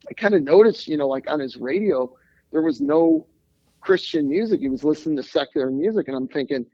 [0.08, 2.14] I kind of noticed, you know, like on his radio,
[2.52, 3.26] there was no
[3.80, 4.60] Christian music.
[4.60, 6.08] He was listening to secular music.
[6.08, 6.64] And I'm thinking,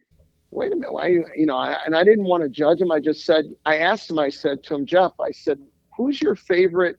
[0.51, 2.93] wait a minute, why, you know, I, and I didn't want to judge him.
[2.93, 5.59] I just said, I asked him, I said to him, Jeff, I said,
[5.97, 6.99] who's your favorite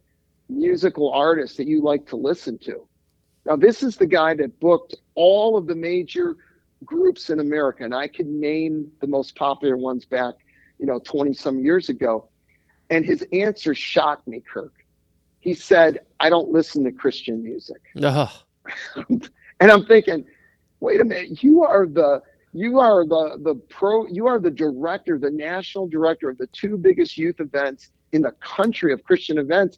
[0.50, 2.88] musical artists that you like to listen to.
[3.46, 6.36] Now, this is the guy that booked all of the major
[6.84, 10.36] groups in America, and I could name the most popular ones back,
[10.80, 12.28] you know, 20 some years ago.
[12.90, 14.74] And his answer shocked me, Kirk.
[15.40, 17.82] He said, I don't listen to Christian music.
[18.02, 18.28] Uh-huh.
[19.60, 20.26] and I'm thinking,
[20.80, 22.22] wait a minute, you are the
[22.54, 26.78] you are the the pro you are the director, the national director of the two
[26.78, 29.78] biggest youth events in the country of Christian events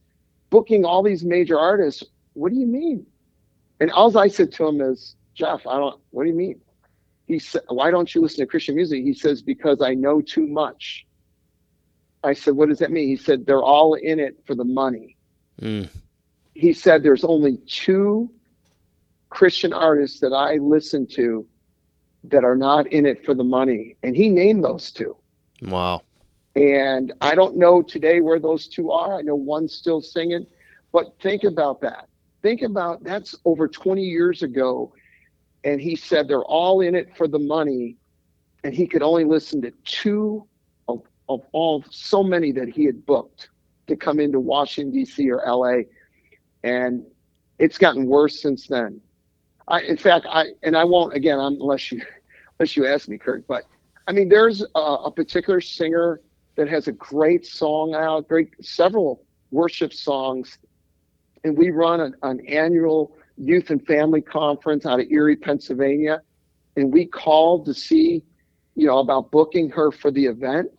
[0.50, 2.04] booking all these major artists.
[2.34, 3.06] What do you mean?
[3.80, 6.60] And all I said to him is, Jeff, I don't, what do you mean?
[7.28, 9.04] He said, why don't you listen to Christian music?
[9.04, 11.06] He says, because I know too much.
[12.24, 13.08] I said, what does that mean?
[13.08, 15.18] He said, they're all in it for the money.
[15.62, 15.90] Mm.
[16.54, 18.32] He said, there's only two
[19.30, 21.46] Christian artists that I listen to
[22.24, 23.96] that are not in it for the money.
[24.04, 25.16] And he named those two.
[25.62, 26.02] Wow.
[26.58, 29.20] And I don't know today where those two are.
[29.20, 30.48] I know one's still singing,
[30.92, 32.10] but think about that.
[32.42, 34.92] Think about that's over 20 years ago.
[35.64, 37.96] And he said they're all in it for the money.
[38.64, 40.48] And he could only listen to two
[40.88, 43.50] of, of all so many that he had booked
[43.86, 45.30] to come into Washington, D.C.
[45.30, 45.86] or L.A.
[46.64, 47.06] And
[47.60, 49.00] it's gotten worse since then.
[49.68, 52.02] I, in fact, I and I won't again unless you
[52.60, 53.44] unless you ask me, Kirk.
[53.48, 53.66] But
[54.08, 56.20] I mean, there's a, a particular singer
[56.58, 60.58] that has a great song out, great several worship songs.
[61.44, 66.22] And we run an, an annual youth and family conference out of Erie, Pennsylvania.
[66.76, 68.22] And we called to see,
[68.76, 70.70] you know, about booking her for the event.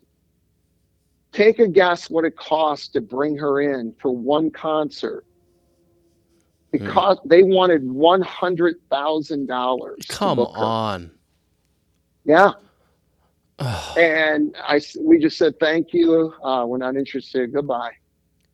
[1.32, 5.24] Take a guess what it costs to bring her in for one concert.
[6.72, 6.90] It mm.
[6.90, 10.08] cost, they wanted $100,000.
[10.08, 11.12] Come on.
[12.24, 12.50] Yeah.
[13.58, 16.32] And I, we just said, thank you.
[16.42, 17.52] Uh, we're not interested.
[17.52, 17.92] Goodbye.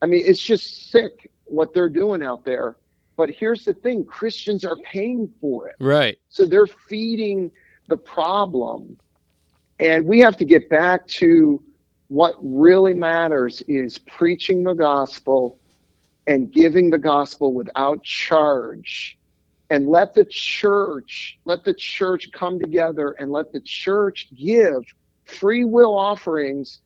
[0.02, 2.76] I mean, it's just sick what they're doing out there.
[3.16, 5.76] But here's the thing Christians are paying for it.
[5.78, 6.18] Right.
[6.28, 7.50] So they're feeding
[7.88, 8.96] the problem.
[9.78, 11.62] And we have to get back to
[12.08, 15.58] what really matters is preaching the gospel
[16.26, 19.18] and giving the gospel without charge
[19.70, 24.84] and let the church let the church come together and let the church give
[25.24, 26.80] free will offerings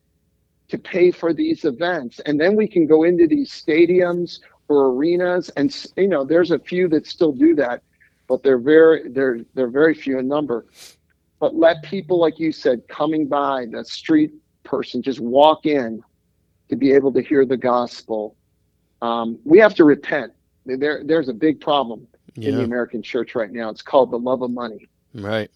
[0.69, 2.19] to pay for these events.
[2.25, 6.59] And then we can go into these stadiums or arenas and you know there's a
[6.59, 7.81] few that still do that
[8.27, 10.67] but they're very they're they're very few in number.
[11.39, 14.31] But let people like you said coming by the street
[14.63, 16.01] person just walk in
[16.69, 18.37] to be able to hear the gospel.
[19.01, 20.31] Um, we have to repent.
[20.65, 22.49] There there's a big problem yeah.
[22.49, 23.69] in the American church right now.
[23.69, 24.87] It's called the love of money.
[25.13, 25.49] Right.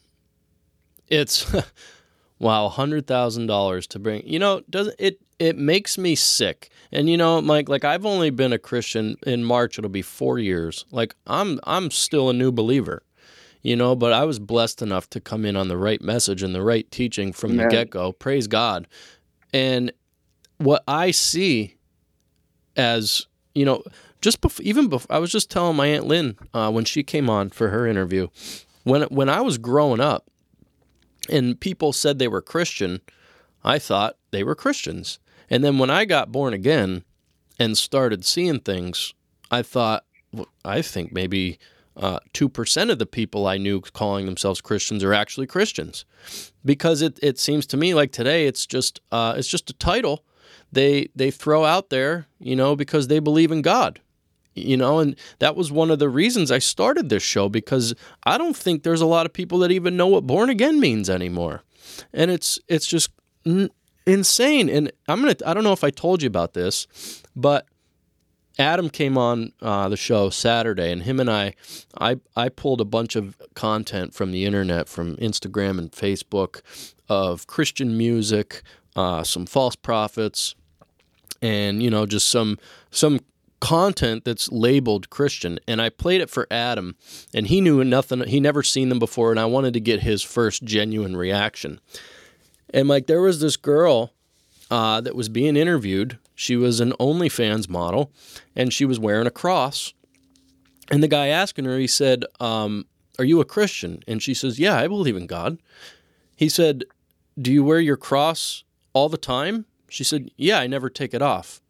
[1.07, 1.53] It's
[2.39, 4.24] wow, hundred thousand dollars to bring.
[4.26, 5.19] You know, doesn't it?
[5.39, 6.69] It makes me sick.
[6.91, 9.78] And you know, Mike, like I've only been a Christian in March.
[9.78, 10.86] It'll be four years.
[10.91, 13.03] Like I'm, I'm still a new believer.
[13.63, 16.53] you know, but I was blessed enough to come in on the right message and
[16.53, 17.67] the right teaching from Amen.
[17.67, 18.11] the get go.
[18.11, 18.88] Praise God.
[19.53, 19.91] And
[20.57, 21.78] what I see
[22.76, 23.84] as, you know,
[24.24, 27.30] just before, even before, I was just telling my Aunt Lynn uh, when she came
[27.30, 28.30] on for her interview,
[28.84, 30.30] when, when I was growing up
[31.30, 33.01] and people said they were Christian,
[33.63, 35.19] I thought they were Christians.
[35.49, 37.03] And then when I got born again
[37.59, 39.13] and started seeing things,
[39.51, 41.59] I thought, well, I think maybe
[41.95, 46.05] uh, two percent of the people I knew calling themselves Christians are actually Christians,
[46.65, 50.24] because it, it seems to me like today it's just uh, it's just a title
[50.71, 54.01] they they throw out there, you know, because they believe in God,
[54.56, 57.93] you know, and that was one of the reasons I started this show because
[58.24, 61.10] I don't think there's a lot of people that even know what born again means
[61.10, 61.64] anymore,
[62.14, 63.12] and it's it's just
[63.45, 63.70] n-
[64.06, 64.70] insane.
[64.70, 66.88] And I'm gonna I don't know if I told you about this,
[67.36, 67.68] but
[68.60, 71.56] Adam came on uh, the show Saturday, and him and I,
[71.99, 76.62] I, I pulled a bunch of content from the internet, from Instagram and Facebook,
[77.10, 78.62] of Christian music,
[78.95, 80.54] uh, some false prophets,
[81.41, 82.60] and you know just some
[82.91, 83.20] some
[83.64, 85.57] content that's labeled Christian.
[85.70, 86.97] And I played it for Adam,
[87.34, 88.28] and he knew nothing.
[88.28, 91.80] He never seen them before, and I wanted to get his first genuine reaction.
[92.74, 94.11] And like there was this girl
[94.70, 96.20] uh, that was being interviewed.
[96.36, 98.11] She was an OnlyFans model,
[98.53, 99.93] and she was wearing a cross.
[100.91, 102.86] And the guy asking her, he said, um,
[103.18, 105.57] "Are you a Christian?" And she says, "Yeah, I believe in God."
[106.36, 106.84] He said,
[107.41, 111.22] "Do you wear your cross all the time?" She said, "Yeah, I never take it
[111.22, 111.61] off."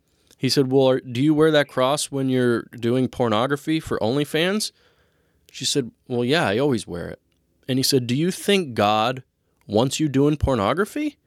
[0.43, 4.71] He said, "Well, are, do you wear that cross when you're doing pornography for OnlyFans?"
[5.51, 7.21] She said, "Well, yeah, I always wear it."
[7.67, 9.23] And he said, "Do you think God
[9.67, 11.17] wants you doing pornography?"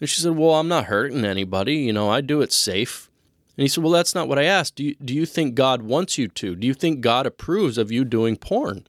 [0.00, 1.76] And she said, Well, I'm not hurting anybody.
[1.76, 3.10] You know, I do it safe.
[3.56, 4.76] And he said, Well, that's not what I asked.
[4.76, 6.56] Do you, do you think God wants you to?
[6.56, 8.86] Do you think God approves of you doing porn?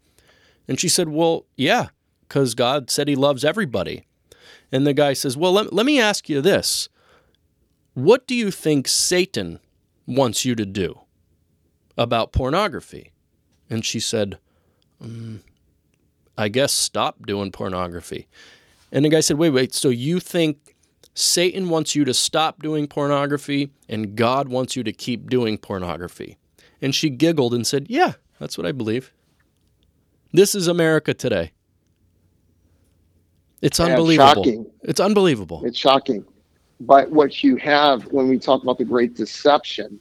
[0.67, 1.89] And she said, Well, yeah,
[2.27, 4.05] because God said he loves everybody.
[4.71, 6.89] And the guy says, Well, let, let me ask you this
[7.95, 9.59] What do you think Satan
[10.05, 10.99] wants you to do
[11.97, 13.13] about pornography?
[13.69, 14.37] And she said,
[15.01, 15.39] mm,
[16.37, 18.27] I guess stop doing pornography.
[18.91, 20.75] And the guy said, Wait, wait, so you think
[21.13, 26.37] Satan wants you to stop doing pornography and God wants you to keep doing pornography.
[26.81, 29.13] And she giggled and said, Yeah, that's what I believe.
[30.33, 31.53] This is America today.
[33.61, 34.69] It's unbelievable.
[34.83, 35.61] It's unbelievable.
[35.63, 36.25] It's shocking.
[36.79, 39.99] But what you have when we talk about the great deception,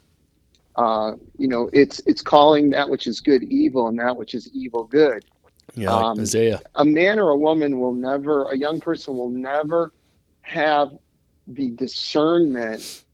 [0.76, 4.50] uh, you know, it's it's calling that which is good evil and that which is
[4.52, 5.24] evil good.
[5.74, 6.60] Yeah, like um, Isaiah.
[6.74, 9.92] A man or a woman will never, a young person will never
[10.42, 10.90] have
[11.46, 13.04] the discernment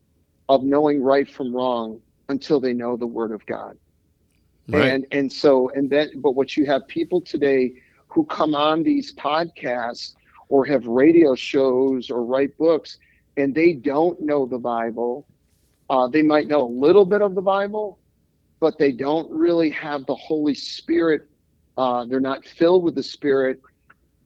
[0.49, 3.77] of knowing right from wrong until they know the Word of God.
[4.69, 4.89] Right.
[4.89, 7.73] And and so and then but what you have people today
[8.09, 10.15] who come on these podcasts
[10.49, 12.99] or have radio shows or write books
[13.37, 15.27] and they don't know the Bible.
[15.89, 17.99] Uh, they might know a little bit of the Bible,
[18.61, 21.23] but they don't really have the Holy Spirit.
[21.77, 23.61] Uh, they're not filled with the Spirit,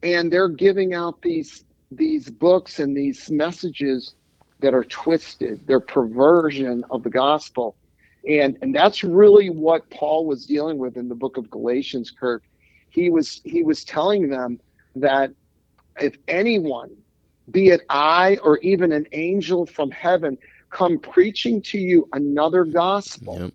[0.03, 4.15] and they're giving out these these books and these messages
[4.61, 5.61] that are twisted.
[5.67, 7.77] They're perversion of the gospel
[8.29, 12.43] and and that's really what paul was dealing with in the book of galatians kirk
[12.91, 14.59] he was he was telling them
[14.95, 15.31] that
[16.01, 16.91] if anyone
[17.51, 20.37] be it i or even an angel from heaven
[20.71, 23.53] come preaching to you another gospel Yep.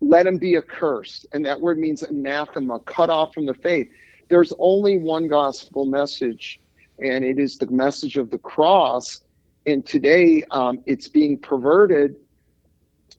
[0.00, 1.26] let him be accursed.
[1.32, 3.88] And that word means anathema cut off from the faith.
[4.28, 6.60] There's only one gospel message
[6.98, 9.20] and it is the message of the cross.
[9.66, 12.16] And today um, it's being perverted.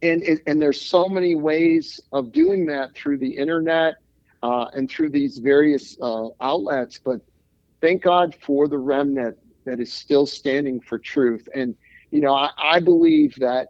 [0.01, 3.95] And it, and there's so many ways of doing that through the internet
[4.43, 6.99] uh, and through these various uh, outlets.
[7.03, 7.21] But
[7.81, 11.47] thank god for the remnant that is still standing for truth.
[11.53, 11.75] And
[12.11, 13.67] you know i, I believe that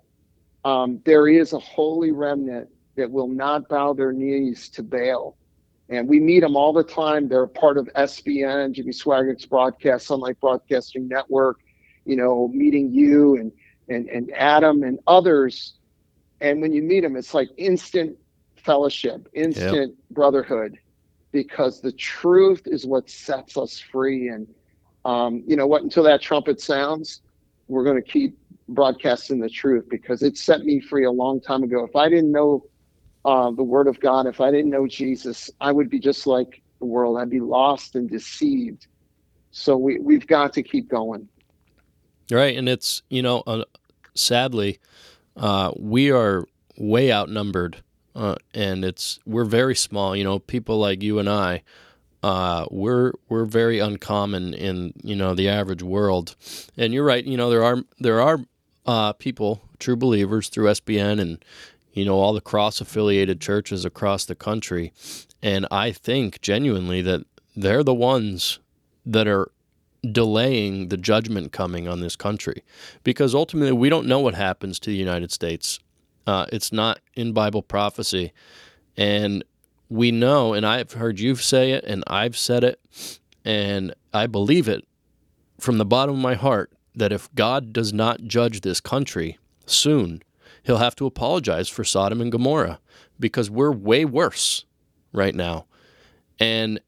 [0.64, 5.38] um, there is a holy remnant that will not bow their knees to baal.
[5.89, 7.28] And we meet them all the time.
[7.28, 11.57] They're a part of sbn jimmy swaggart's broadcast sonlife broadcasting network
[12.05, 13.51] you know meeting you and
[13.89, 15.76] and, and adam and others.
[16.41, 18.18] And when you meet them it's like instant
[18.57, 20.78] fellowship instant brotherhood
[21.32, 24.30] because the truth is what sets us free.
[24.30, 24.47] And
[25.05, 25.84] um, you know what?
[25.84, 27.21] Until that trumpet sounds
[27.67, 28.36] we're going to keep
[28.67, 31.84] broadcasting the truth because it set me free a long time ago.
[31.84, 32.63] If i didn't know
[33.25, 36.63] uh, the word of god if i didn't know jesus i would be just like
[36.80, 37.17] the world.
[37.19, 38.88] I'd be lost and deceived.
[39.51, 41.27] So we, we've got to keep going.
[42.32, 43.65] Right, and it's you know, uh,
[44.15, 44.80] sadly,
[45.36, 46.45] uh, we are
[46.77, 47.84] way outnumbered
[48.20, 50.13] uh, and it's we're very small.
[50.13, 51.63] You know, people like you and I,
[52.22, 56.36] uh, we're we're very uncommon in you know the average world.
[56.78, 57.24] And you're right.
[57.24, 58.39] You know, there are there are
[58.86, 61.43] uh, people, true believers through SBN and
[61.93, 64.91] you know all the cross affiliated churches across the country,
[65.41, 68.59] and I think genuinely that they're the ones
[69.05, 69.49] that are
[70.11, 72.63] delaying the judgment coming on this country
[73.03, 75.80] because ultimately we don't know what happens to the United States.
[76.30, 78.32] Uh, it's not in Bible prophecy.
[78.95, 79.43] And
[79.89, 82.80] we know, and I've heard you say it, and I've said it,
[83.43, 84.88] and I believe it
[85.59, 90.21] from the bottom of my heart that if God does not judge this country soon,
[90.61, 92.80] he'll have to apologize for Sodom and Gomorrah
[93.19, 94.65] because we're way worse
[95.11, 95.65] right now.
[96.39, 96.80] And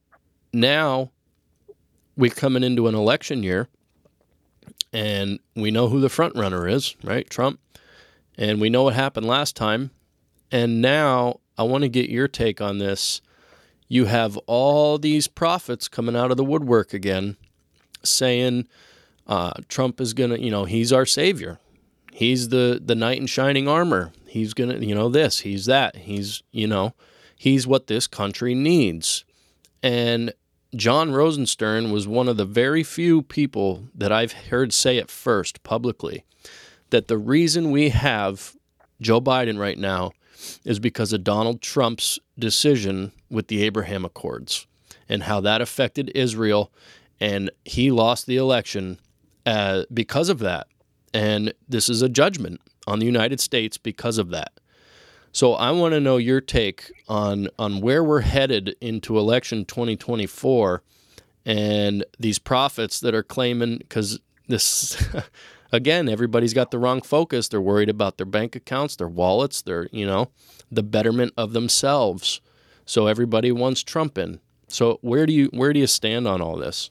[0.54, 1.10] now
[2.16, 3.70] we're coming into an election year
[4.94, 7.28] and we know who the front runner is, right?
[7.28, 7.60] Trump.
[8.42, 9.92] And we know what happened last time.
[10.52, 13.22] And now I want to get your take on this.
[13.88, 17.38] You have all these prophets coming out of the woodwork again
[18.02, 18.68] saying
[19.28, 21.60] uh, Trump is going to, you know, he's our savior.
[22.12, 24.12] He's the, the knight in shining armor.
[24.26, 25.96] He's going to, you know, this, he's that.
[25.96, 26.96] He's, you know,
[27.38, 29.24] he's what this country needs.
[29.84, 30.34] And
[30.76, 35.62] John Rosenstern was one of the very few people that I've heard say it first
[35.62, 36.26] publicly
[36.92, 38.56] that the reason we have
[39.02, 40.12] Joe Biden right now
[40.64, 44.68] is because of Donald Trump's decision with the Abraham Accords
[45.10, 46.72] and how that affected Israel.
[47.20, 49.00] And he lost the election
[49.46, 50.68] uh, because of that.
[51.14, 54.52] And this is a judgment on the United States because of that.
[55.34, 60.84] So I want to know your take on on where we're headed into election 2024
[61.46, 65.02] and these prophets that are claiming cuz this
[65.72, 69.88] again everybody's got the wrong focus they're worried about their bank accounts their wallets their
[69.92, 70.30] you know
[70.72, 72.42] the betterment of themselves
[72.86, 76.58] so everybody wants Trump in so where do you where do you stand on all
[76.58, 76.90] this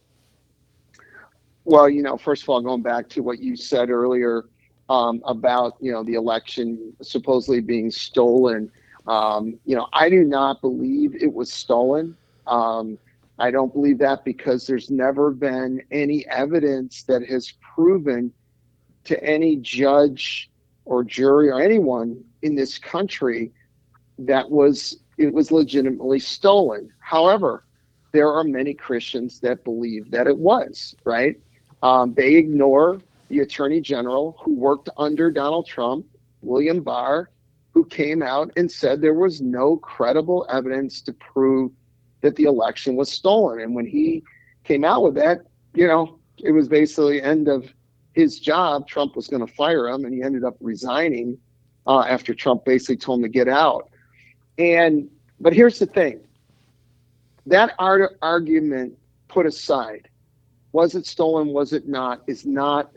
[1.65, 4.45] well you know first of all going back to what you said earlier
[4.91, 8.71] um, about you know the election supposedly being stolen.
[9.07, 12.17] Um, you know, I do not believe it was stolen.
[12.47, 12.99] Um,
[13.39, 18.33] I don't believe that because there's never been any evidence that has proven
[19.05, 20.51] to any judge
[20.85, 23.53] or jury or anyone in this country
[24.19, 26.91] that was it was legitimately stolen.
[27.01, 27.65] However,
[28.13, 31.39] there are many Christians that believe that it was right.
[31.83, 36.07] Um, they ignore the attorney general who worked under Donald Trump,
[36.43, 37.31] William Barr,
[37.73, 41.71] who came out and said there was no credible evidence to prove
[42.23, 43.61] that the election was stolen.
[43.61, 44.23] And when he
[44.65, 45.43] came out with that,
[45.75, 47.73] you know, it was basically end of
[48.13, 48.87] his job.
[48.89, 51.39] Trump was going to fire him, and he ended up resigning
[51.87, 53.89] uh, after Trump basically told him to get out.
[54.59, 55.09] And
[55.41, 56.21] but here's the thing:
[57.47, 58.99] that argument
[59.29, 60.09] put aside,
[60.73, 61.49] was it stolen?
[61.49, 62.23] Was it not?
[62.27, 62.91] Is not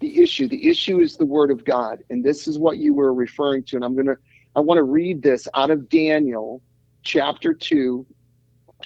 [0.00, 0.48] the issue.
[0.48, 2.02] The issue is the word of God.
[2.10, 3.76] And this is what you were referring to.
[3.76, 4.16] And I'm to,
[4.56, 6.60] I want to read this out of Daniel
[7.02, 8.04] chapter 2,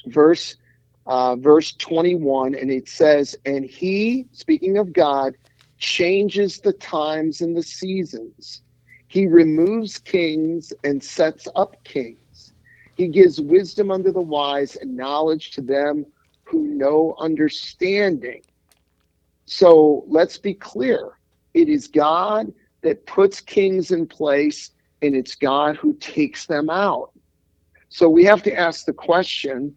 [0.06, 0.56] verse,
[1.06, 2.54] uh, verse 21.
[2.54, 5.34] And it says, And he, speaking of God,
[5.78, 8.62] changes the times and the seasons.
[9.08, 12.52] He removes kings and sets up kings.
[12.96, 16.06] He gives wisdom unto the wise and knowledge to them
[16.44, 18.42] who know understanding.
[19.46, 21.12] So let's be clear
[21.54, 22.52] it is God
[22.82, 24.70] that puts kings in place,
[25.02, 27.10] and it's God who takes them out.
[27.88, 29.74] So we have to ask the question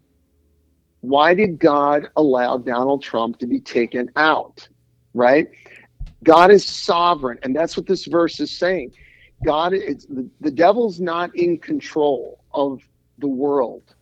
[1.00, 4.68] why did God allow Donald Trump to be taken out?
[5.14, 5.48] Right?
[6.24, 8.92] God is sovereign, and that's what this verse is saying.
[9.44, 12.80] God is the, the devil's not in control of
[13.18, 13.94] the world.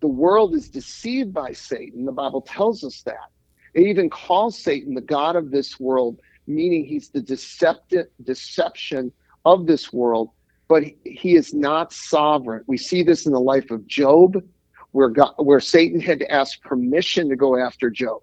[0.00, 2.04] The world is deceived by Satan.
[2.04, 3.30] The Bible tells us that.
[3.74, 9.12] It even calls Satan the God of this world, meaning he's the deceptive deception
[9.44, 10.30] of this world,
[10.68, 12.64] but he is not sovereign.
[12.66, 14.42] We see this in the life of Job,
[14.92, 18.22] where God, where Satan had to ask permission to go after Job.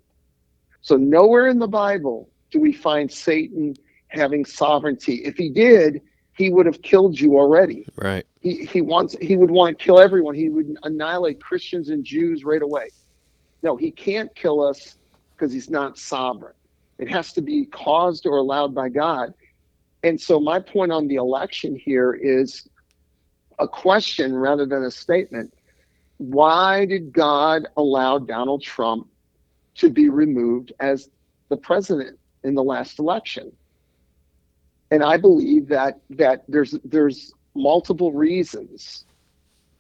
[0.82, 3.76] So nowhere in the Bible do we find Satan
[4.12, 5.16] having sovereignty.
[5.24, 6.02] If he did,
[6.38, 7.86] he would have killed you already.
[7.96, 8.26] Right.
[8.40, 10.36] He he wants he would want to kill everyone.
[10.36, 12.90] He would annihilate Christians and Jews right away.
[13.64, 14.98] No, he can't kill us
[15.36, 16.54] because he's not sovereign.
[16.98, 19.34] It has to be caused or allowed by God.
[20.04, 22.68] And so my point on the election here is
[23.60, 25.54] a question rather than a statement.
[26.18, 29.08] Why did God allow Donald Trump
[29.76, 31.10] to be removed as
[31.50, 33.52] the president in the last election?
[34.92, 39.06] And I believe that that there's there's multiple reasons.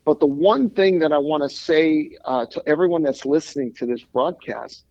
[0.03, 3.85] But the one thing that I want to say uh, to everyone that's listening to
[3.85, 4.83] this broadcast,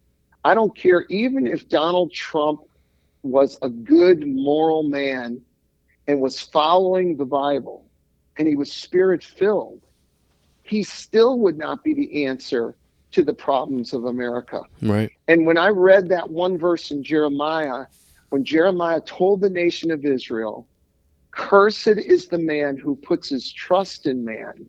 [0.45, 2.61] I don't care even if Donald Trump
[3.23, 5.41] was a good moral man
[6.07, 7.85] and was following the Bible
[8.39, 9.81] and he was spirit filled,
[10.63, 12.75] he still would not be the answer
[13.13, 14.63] to the problems of America.
[14.83, 15.11] Right.
[15.29, 17.87] And when I read that one verse in Jeremiah,
[18.31, 20.67] when Jeremiah told the nation of Israel,
[21.33, 24.67] Cursed is the man who puts his trust in man,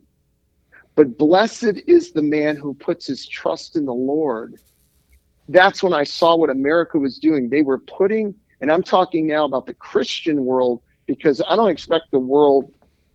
[0.94, 4.56] but blessed is the man who puts his trust in the Lord.
[5.48, 7.48] That's when I saw what America was doing.
[7.48, 12.10] They were putting, and I'm talking now about the Christian world, because I don't expect
[12.12, 12.72] the world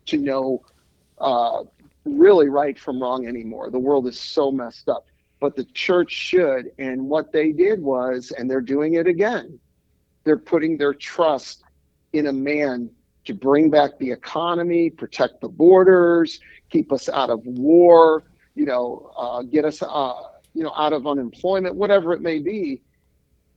[0.08, 0.62] to know
[1.20, 1.64] uh,
[2.06, 3.70] really right from wrong anymore.
[3.70, 5.08] The world is so messed up.
[5.40, 6.72] But the church should.
[6.80, 9.60] And what they did was, and they're doing it again,
[10.24, 11.64] they're putting their trust
[12.14, 12.90] in a man
[13.26, 18.24] to bring back the economy, protect the borders, keep us out of war,
[18.56, 20.14] you know, uh, get us, uh,
[20.54, 22.82] you know, out of unemployment, whatever it may be.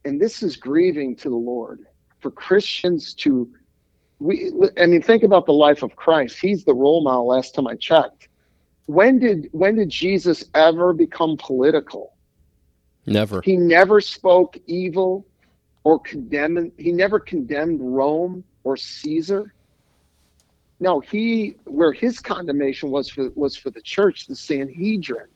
[0.05, 1.87] And this is grieving to the Lord
[2.21, 3.51] for Christians to
[4.19, 6.39] we I mean think about the life of Christ.
[6.39, 8.29] He's the role model last time I checked.
[8.91, 12.15] When did when did Jesus ever become political?
[13.07, 13.41] Never.
[13.41, 15.25] He never spoke evil
[15.85, 19.55] or condemned he never condemned Rome or Caesar.
[20.81, 25.29] No, he where his condemnation was for was for the church, the Sanhedrin,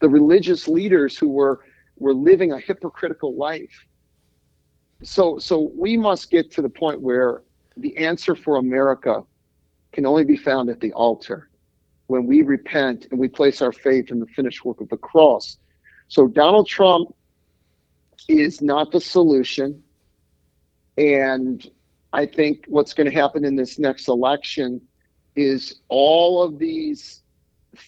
[0.00, 1.60] the religious leaders who were
[1.98, 3.86] were living a hypocritical life.
[5.04, 7.42] So so we must get to the point where
[7.76, 9.22] the answer for America
[9.92, 11.48] can only be found at the altar
[12.12, 15.56] when we repent and we place our faith in the finished work of the cross.
[16.08, 17.14] So Donald Trump
[18.28, 19.82] is not the solution.
[20.98, 21.66] And
[22.12, 24.82] I think what's going to happen in this next election
[25.36, 27.22] is all of these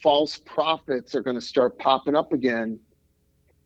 [0.03, 2.81] false prophets are going to start popping up again.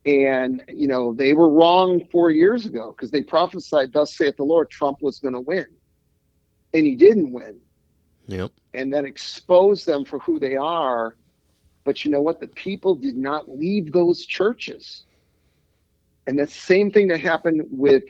[0.07, 4.43] And, you know, they were wrong four years ago because they prophesied, Thus saith the
[4.43, 5.67] Lord, Trump was going to win
[6.75, 7.61] and he didn't win.
[8.27, 8.51] Yep.
[8.79, 11.17] And then expose them for who they are.
[11.85, 12.39] But you know what?
[12.39, 15.05] The people did not leave those churches.
[16.29, 18.05] And the same thing that happened with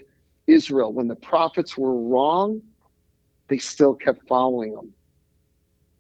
[0.46, 0.92] Israel.
[0.92, 2.60] When the prophets were wrong,
[3.48, 4.92] they still kept following them.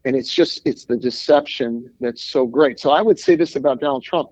[0.04, 2.78] And it's just, it's the deception that's so great.
[2.78, 4.30] So I would say this about Donald Trump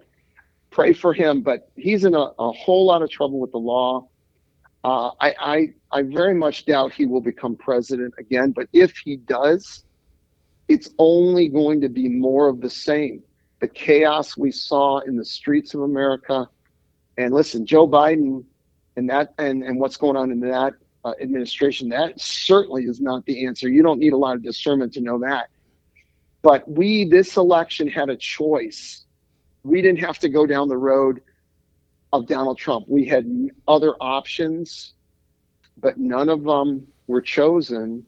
[0.70, 4.06] pray for him, but he's in a, a whole lot of trouble with the law.
[4.84, 9.16] Uh, I, I, I very much doubt he will become president again, but if he
[9.16, 9.85] does,
[10.68, 13.22] it's only going to be more of the same.
[13.60, 16.48] The chaos we saw in the streets of America,
[17.16, 18.44] and listen, Joe Biden
[18.96, 23.24] and that and, and what's going on in that uh, administration, that certainly is not
[23.26, 23.68] the answer.
[23.68, 25.48] You don't need a lot of discernment to know that.
[26.42, 29.04] But we, this election, had a choice.
[29.62, 31.20] We didn't have to go down the road
[32.12, 32.86] of Donald Trump.
[32.88, 33.26] We had
[33.66, 34.94] other options,
[35.76, 38.04] but none of them were chosen.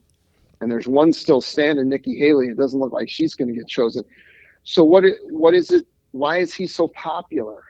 [0.61, 2.47] And there's one still standing, Nikki Haley.
[2.47, 4.03] It doesn't look like she's going to get chosen.
[4.63, 5.03] So what?
[5.29, 5.87] What is it?
[6.11, 7.63] Why is he so popular?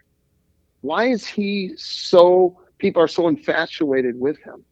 [0.82, 2.60] Why is he so?
[2.78, 4.64] People are so infatuated with him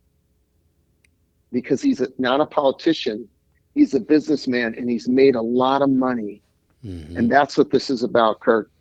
[1.51, 3.27] because he's a, not a politician.
[3.75, 6.41] He's a businessman, and he's made a lot of money.
[6.83, 7.17] Mm-hmm.
[7.17, 8.71] And that's what this is about, Kirk.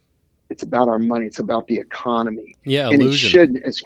[0.48, 1.26] it's about our money.
[1.26, 2.56] It's about the economy.
[2.64, 3.56] Yeah, and illusion.
[3.56, 3.82] it should as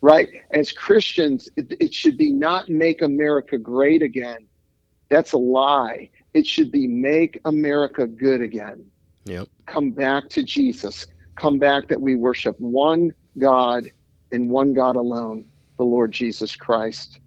[0.00, 4.47] right as Christians, it, it should be not make America great again.
[5.10, 6.10] That's a lie.
[6.34, 8.84] It should be make America good again.
[9.24, 9.48] Yep.
[9.66, 11.06] Come back to Jesus.
[11.36, 13.90] Come back that we worship one God
[14.32, 15.44] and one God alone,
[15.78, 17.20] the Lord Jesus Christ.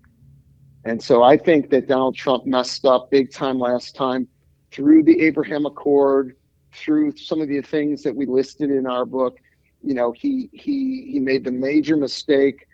[0.84, 4.28] And so I think that Donald Trump messed up big time last time
[4.72, 6.36] through the Abraham Accord,
[6.74, 9.38] through some of the things that we listed in our book,
[9.82, 12.66] you know, he he he made the major mistake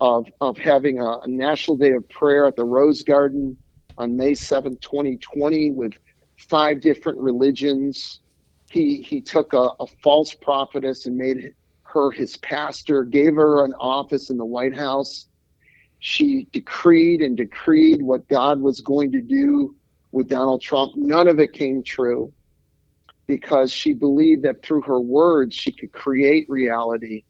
[0.00, 3.56] of of having a, a national day of prayer at the Rose Garden
[3.98, 5.92] on May 7th, 2020, with
[6.36, 8.20] five different religions.
[8.70, 13.74] He he took a, a false prophetess and made her his pastor, gave her an
[13.74, 15.26] office in the White House.
[15.98, 19.74] She decreed and decreed what God was going to do
[20.12, 20.92] with Donald Trump.
[20.96, 22.32] None of it came true
[23.26, 27.24] because she believed that through her words she could create reality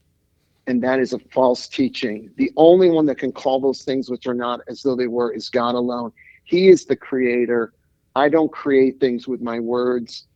[0.66, 4.26] and that is a false teaching the only one that can call those things which
[4.26, 6.12] are not as though they were is god alone
[6.46, 7.74] he is the creator.
[8.14, 10.26] I don't create things with my words.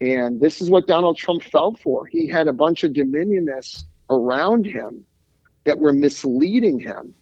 [0.00, 2.06] And this is what donald trump fell for.
[2.06, 5.04] He had a bunch of dominionists around him
[5.64, 7.14] that were misleading him.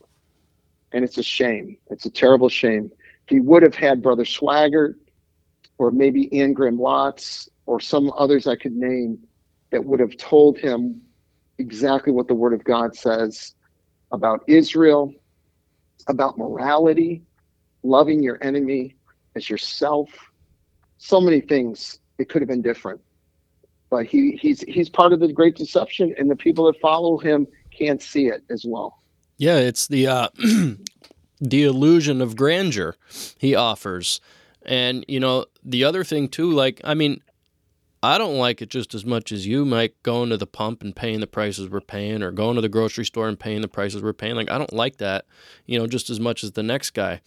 [0.92, 1.76] And it's a shame.
[1.90, 2.90] It's a terrible shame.
[3.28, 4.94] He would have had brother swaggart
[5.78, 9.18] or maybe Anne Graham Lotz or some others I could name
[9.70, 11.02] that would have told him
[11.58, 13.54] exactly what the Word of God says
[14.12, 15.12] about Israel,
[16.08, 17.22] about morality,
[17.86, 18.96] loving your enemy
[19.34, 20.10] as yourself.
[20.98, 21.98] So many things.
[22.18, 23.00] It could have been different.
[23.90, 27.46] But he, he's he's part of the great deception, and the people that follow him
[27.70, 29.00] can't see it as well.
[29.38, 30.28] Yeah, it's the uh,
[31.40, 32.96] the illusion of grandeur
[33.38, 34.20] he offers.
[34.62, 37.22] And you know, the other thing too, like I mean,
[38.02, 40.94] I don't like it just as much as you, Mike, going to the pump and
[40.94, 44.02] paying the prices we're paying, or going to the grocery store and paying the prices
[44.02, 44.34] we're paying.
[44.34, 45.26] Like I don't like that,
[45.66, 47.20] you know, just as much as the next guy.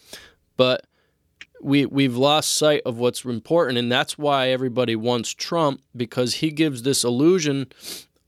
[0.60, 0.86] But
[1.62, 6.52] we we've lost sight of what's important, and that's why everybody wants Trump because he
[6.52, 7.68] gives this illusion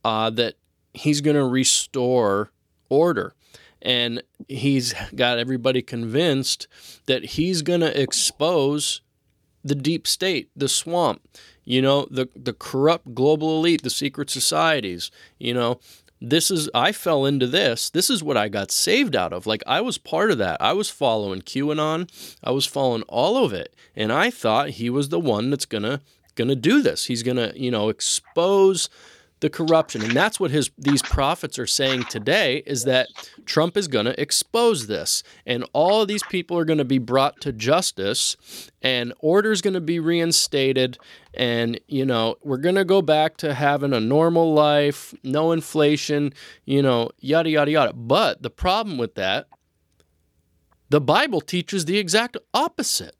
[0.06, 0.56] uh, that
[0.94, 2.52] he's going to restore
[2.88, 3.34] order
[3.82, 6.70] and he's got everybody convinced
[7.06, 9.02] that he's going to expose
[9.62, 11.22] the deep state, the swamp,
[11.66, 15.82] you know, the the corrupt global elite, the secret societies, you know.
[16.22, 17.89] This is I fell into this.
[17.89, 19.47] This is what I got saved out of.
[19.47, 20.61] Like I was part of that.
[20.61, 22.09] I was following QAnon.
[22.43, 23.74] I was following all of it.
[23.95, 25.99] And I thought he was the one that's going to
[26.36, 27.05] going to do this.
[27.05, 28.89] He's going to, you know, expose
[29.42, 30.04] the corruption.
[30.04, 33.08] And that's what his these prophets are saying today is that
[33.46, 37.00] Trump is going to expose this and all of these people are going to be
[37.00, 38.38] brought to justice
[38.82, 40.98] and order is going to be reinstated
[41.34, 46.34] and you know, we're going to go back to having a normal life, no inflation,
[46.66, 47.94] you know, yada yada yada.
[47.94, 49.48] But the problem with that
[50.89, 53.16] the Bible teaches the exact opposite.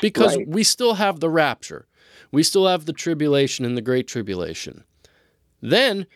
[0.00, 0.48] Because right.
[0.48, 1.86] we still have the rapture
[2.34, 4.84] we still have the tribulation and the great tribulation.
[5.62, 6.06] Then,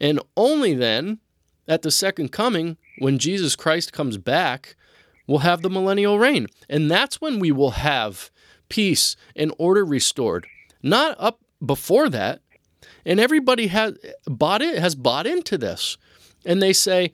[0.00, 1.20] and only then,
[1.66, 4.74] at the second coming, when Jesus Christ comes back,
[5.26, 6.48] we'll have the millennial reign.
[6.68, 8.30] And that's when we will have
[8.68, 10.46] peace and order restored.
[10.82, 12.40] Not up before that.
[13.04, 13.94] And everybody has
[14.26, 15.96] bought it has bought into this.
[16.44, 17.12] And they say,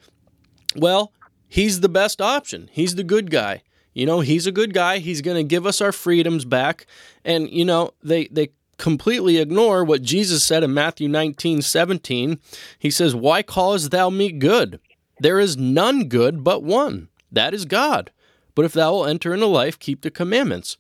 [0.77, 1.12] well,
[1.49, 2.69] he's the best option.
[2.73, 3.62] He's the good guy.
[3.95, 4.99] You know, he's a good guy.
[4.99, 6.86] He's going to give us our freedoms back.
[7.24, 12.38] And, you know, they, they completely ignore what Jesus said in Matthew 19 17.
[12.78, 14.80] He says, Why callest thou me good?
[15.20, 18.11] There is none good but one, that is God.
[18.55, 20.76] But if thou wilt enter into life, keep the commandments.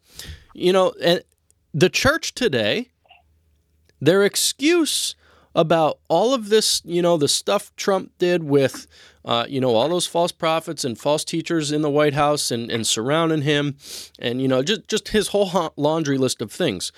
[0.52, 1.22] You know, and
[1.72, 2.90] the church today,
[4.00, 5.14] their excuse
[5.54, 8.86] about all of this, you know, the stuff Trump did with,
[9.24, 12.70] uh, you know, all those false prophets and false teachers in the White House and,
[12.70, 13.76] and surrounding him,
[14.18, 16.92] and you know, just just his whole laundry list of things.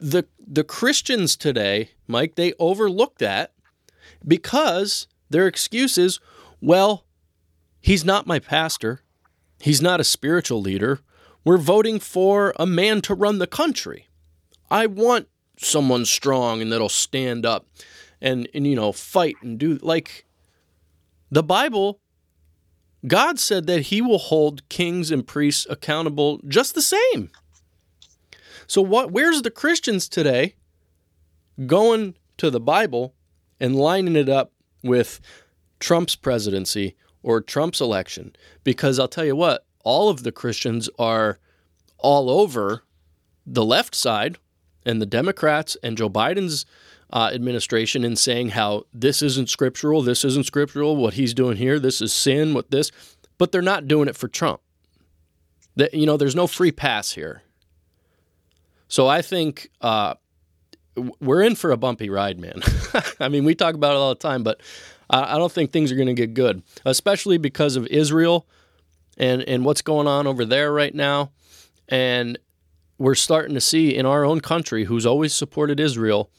[0.00, 3.52] The the Christians today, Mike, they overlook that
[4.26, 6.20] because their excuse is,
[6.60, 7.04] well,
[7.80, 9.02] he's not my pastor,
[9.60, 11.00] he's not a spiritual leader.
[11.44, 14.08] We're voting for a man to run the country.
[14.68, 17.66] I want someone strong and that'll stand up
[18.20, 20.25] and, and you know fight and do like
[21.30, 22.00] the Bible
[23.06, 27.30] God said that he will hold kings and priests accountable just the same.
[28.66, 30.56] So what where's the Christians today
[31.66, 33.14] going to the Bible
[33.60, 34.52] and lining it up
[34.82, 35.20] with
[35.78, 38.34] Trump's presidency or Trump's election?
[38.64, 41.38] Because I'll tell you what, all of the Christians are
[41.98, 42.82] all over
[43.46, 44.38] the left side
[44.84, 46.66] and the Democrats and Joe Biden's
[47.16, 51.78] uh, administration in saying how this isn't scriptural, this isn't scriptural, what he's doing here,
[51.78, 52.92] this is sin, what this,
[53.38, 54.60] but they're not doing it for Trump.
[55.76, 57.40] That you know, there's no free pass here.
[58.88, 60.16] So I think uh,
[61.18, 62.60] we're in for a bumpy ride, man.
[63.20, 64.60] I mean, we talk about it all the time, but
[65.08, 68.46] I don't think things are going to get good, especially because of Israel
[69.16, 71.30] and and what's going on over there right now.
[71.88, 72.38] And
[72.98, 76.30] we're starting to see in our own country, who's always supported Israel,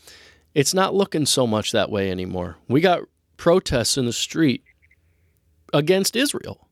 [0.58, 2.58] it's not looking so much that way anymore.
[2.68, 3.04] We got
[3.38, 4.64] protests in the street
[5.72, 6.68] against Israel.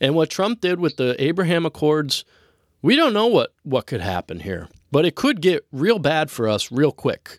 [0.00, 2.24] And what Trump did with the Abraham Accords,
[2.82, 6.48] we don't know what, what could happen here, but it could get real bad for
[6.48, 7.38] us real quick.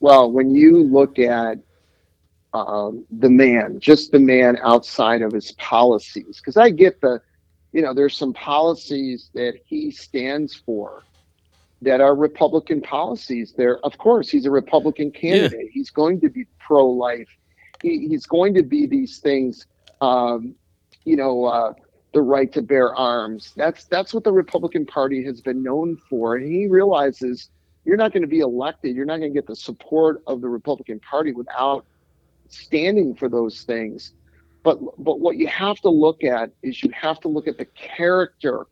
[0.00, 1.58] Well, when you look at
[2.54, 7.20] um, the man, just the man outside of his policies, because I get the,
[7.72, 11.02] you know, there's some policies that he stands for
[11.82, 13.54] that are Republican policies.
[13.56, 15.66] There, of course, he's a Republican candidate.
[15.66, 15.70] Yeah.
[15.72, 17.28] He's going to be pro-life.
[17.82, 19.66] He, he's going to be these things.
[20.00, 20.54] Um,
[21.04, 21.72] you know, uh,
[22.12, 23.52] the right to bear arms.
[23.56, 27.50] That's that's what the Republican Party has been known for, and he realizes
[27.84, 28.96] you're not going to be elected.
[28.96, 31.84] You're not going to get the support of the Republican Party without
[32.48, 34.12] standing for those things.
[34.62, 37.66] But but what you have to look at is you have to look at the
[37.66, 38.66] character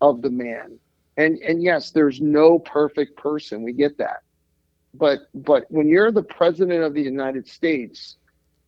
[0.00, 0.78] of the man
[1.16, 3.62] And and yes, there's no perfect person.
[3.62, 4.22] We get that.
[4.94, 8.16] But but when you're the president of the United States,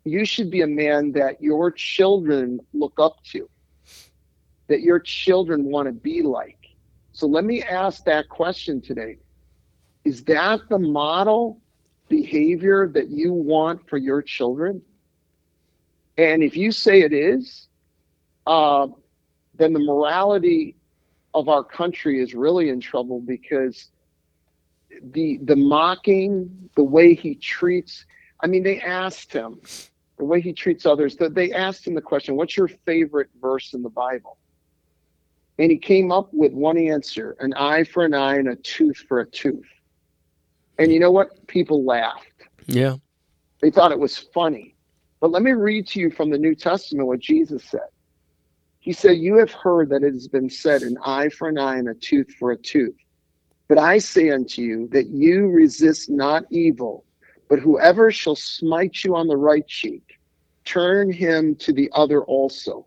[0.05, 3.49] you should be a man that your children look up to.
[4.68, 6.59] That your children want to be like.
[7.12, 9.18] So let me ask that question today.
[10.05, 11.61] Is that the model
[12.09, 14.82] behavior that you want for your children?
[16.18, 17.68] And if you say it is,
[18.47, 18.86] uh,
[19.55, 20.76] then the morality
[21.37, 23.91] of our country is really in trouble because
[25.12, 28.07] the the mocking, the way he treats.
[28.41, 29.61] I mean, they asked him
[30.16, 31.14] the way he treats others.
[31.16, 34.39] That they asked him the question, "What's your favorite verse in the Bible?"
[35.59, 39.05] And he came up with one answer: an eye for an eye and a tooth
[39.07, 39.68] for a tooth.
[40.78, 41.47] And you know what?
[41.47, 42.49] People laughed.
[42.66, 42.97] Yeah.
[43.61, 44.74] They thought it was funny.
[45.20, 47.89] But let me read to you from the New Testament what Jesus said.
[48.87, 51.76] He said, You have heard that it has been said, an eye for an eye
[51.76, 52.95] and a tooth for a tooth.
[53.68, 57.05] But I say unto you that you resist not evil,
[57.49, 60.05] but whoever shall smite you on the right cheek,
[60.64, 62.87] turn him to the other also.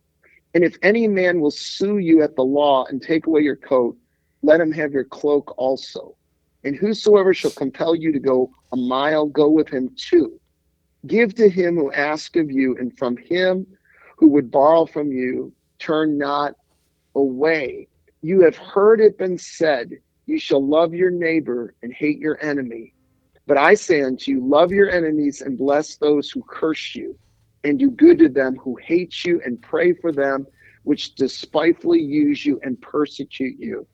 [0.54, 3.98] And if any man will sue you at the law and take away your coat,
[4.42, 6.16] let him have your cloak also.
[6.64, 10.40] And whosoever shall compel you to go a mile, go with him too.
[11.08, 13.68] Give to him who asks of you, and from him
[14.18, 16.56] who would borrow from you, turn not
[17.16, 17.88] away.
[18.22, 19.92] You have heard it been said,
[20.26, 22.94] You shall love your neighbor and hate your enemy.
[23.48, 27.18] But I say unto you, love your enemies and bless those who curse you,
[27.64, 30.46] and do good to them who hate you, and pray for them
[30.84, 33.86] which despitefully use you and persecute you.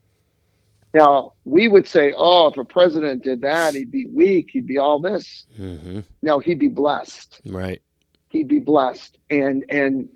[0.94, 4.78] Now, we would say, oh, if a president did that, he'd be weak, he'd be
[4.78, 5.46] all this.
[5.58, 6.00] Mm-hmm.
[6.22, 7.40] No, he'd be blessed.
[7.44, 7.82] Right.
[8.30, 9.18] He'd be blessed.
[9.30, 10.08] And and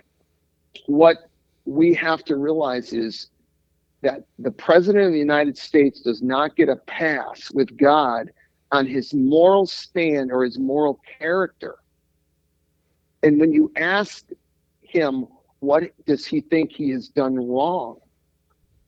[0.86, 1.29] what
[1.70, 3.30] we have to realize is
[4.02, 8.30] that the president of the United States does not get a pass with God
[8.72, 11.76] on his moral stand or his moral character.
[13.22, 14.24] And when you ask
[14.80, 15.26] him,
[15.58, 17.98] what does he think he has done wrong?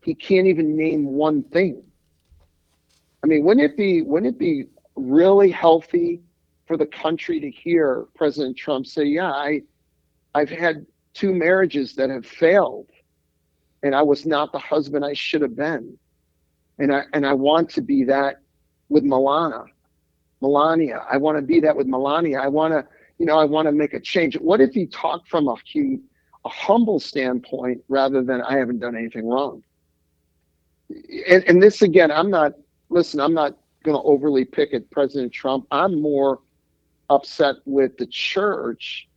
[0.03, 1.83] he can't even name one thing.
[3.22, 4.66] I mean, wouldn't it be wouldn't it be
[4.97, 6.20] really healthy
[6.66, 9.62] for the country to hear President Trump say, "Yeah, I
[10.35, 12.88] I've had two marriages that have failed
[13.82, 15.98] and I was not the husband I should have been."
[16.78, 18.40] And I and I want to be that
[18.88, 19.66] with Milana.
[20.42, 21.06] Melania.
[21.10, 22.40] I want to be that with Melania.
[22.40, 22.84] I want to,
[23.18, 24.36] you know, I want to make a change.
[24.38, 25.54] What if he talked from a,
[26.44, 29.62] a humble standpoint rather than I haven't done anything wrong?
[31.28, 32.52] and, and this again, I'm not,
[32.90, 35.66] listen, I'm not going to overly pick at President Trump.
[35.70, 36.40] I'm more
[37.08, 39.08] upset with the church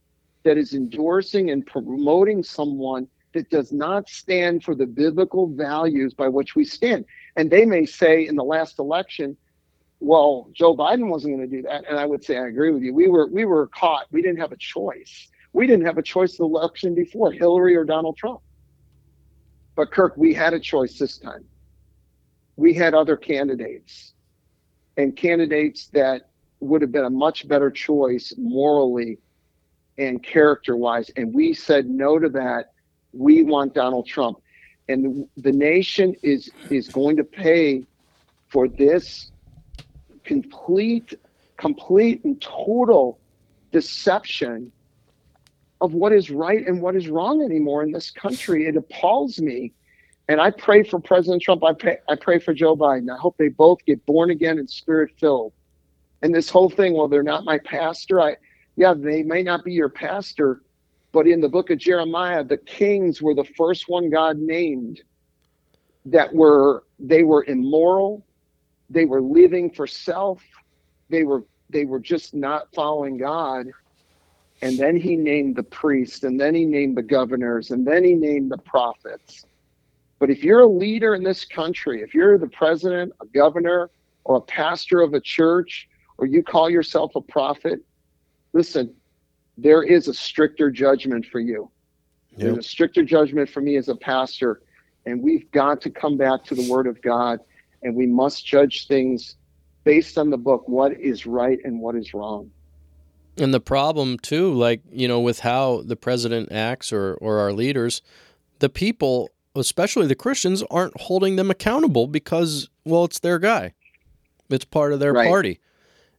[0.45, 6.29] that is endorsing and promoting someone that does not stand for the biblical values by
[6.29, 7.03] which we stand.
[7.35, 9.35] And they may say in the last election,
[9.99, 11.83] well, Joe Biden wasn't going to do that.
[11.89, 12.93] And I would say, I agree with you.
[12.93, 14.05] We were we were caught.
[14.11, 15.27] We didn't have a choice.
[15.51, 18.39] We didn't have a choice in the election before, Hillary or Donald Trump.
[19.75, 21.45] But Kirk, we had a choice this time
[22.55, 24.13] we had other candidates
[24.97, 26.29] and candidates that
[26.59, 29.17] would have been a much better choice morally
[29.97, 31.09] and character wise.
[31.15, 32.73] And we said no to that.
[33.13, 34.39] We want Donald Trump.
[34.87, 37.83] And the, nation is is going to pay
[38.49, 39.31] for this
[40.23, 41.13] complete,
[41.57, 43.19] complete and total
[43.71, 44.71] deception
[45.81, 48.67] of what is right and what is wrong anymore in this country.
[48.67, 49.73] It appalls me
[50.27, 51.63] and I pray for President Trump.
[51.63, 53.13] I pray, I pray for Joe Biden.
[53.13, 55.53] I hope they both get born again and spirit filled.
[56.21, 58.21] And this whole thing, well, they're not my pastor.
[58.21, 58.37] I,
[58.75, 60.61] yeah, they may not be your pastor,
[61.11, 65.01] but in the book of Jeremiah, the kings were the first one God named
[66.05, 68.25] that were they were immoral,
[68.89, 70.43] they were living for self,
[71.09, 73.67] they were they were just not following God.
[74.61, 78.13] And then he named the priests, and then he named the governors, and then he
[78.13, 79.45] named the prophets.
[80.19, 83.89] But if you're a leader in this country, if you're the president, a governor,
[84.23, 87.81] or a pastor of a church, or you call yourself a prophet,
[88.55, 88.91] listen,
[89.57, 91.69] there is a stricter judgment for you.
[92.31, 92.39] Yep.
[92.39, 94.61] There's a stricter judgment for me as a pastor.
[95.05, 97.39] And we've got to come back to the word of God
[97.83, 99.35] and we must judge things
[99.83, 102.49] based on the book what is right and what is wrong.
[103.37, 107.53] And the problem too, like, you know, with how the president acts or, or our
[107.53, 108.01] leaders,
[108.59, 113.73] the people especially the Christians, aren't holding them accountable because, well, it's their guy.
[114.49, 115.27] It's part of their right.
[115.27, 115.59] party.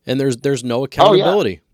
[0.07, 1.51] And there's there's no accountability.
[1.51, 1.66] Oh, yeah.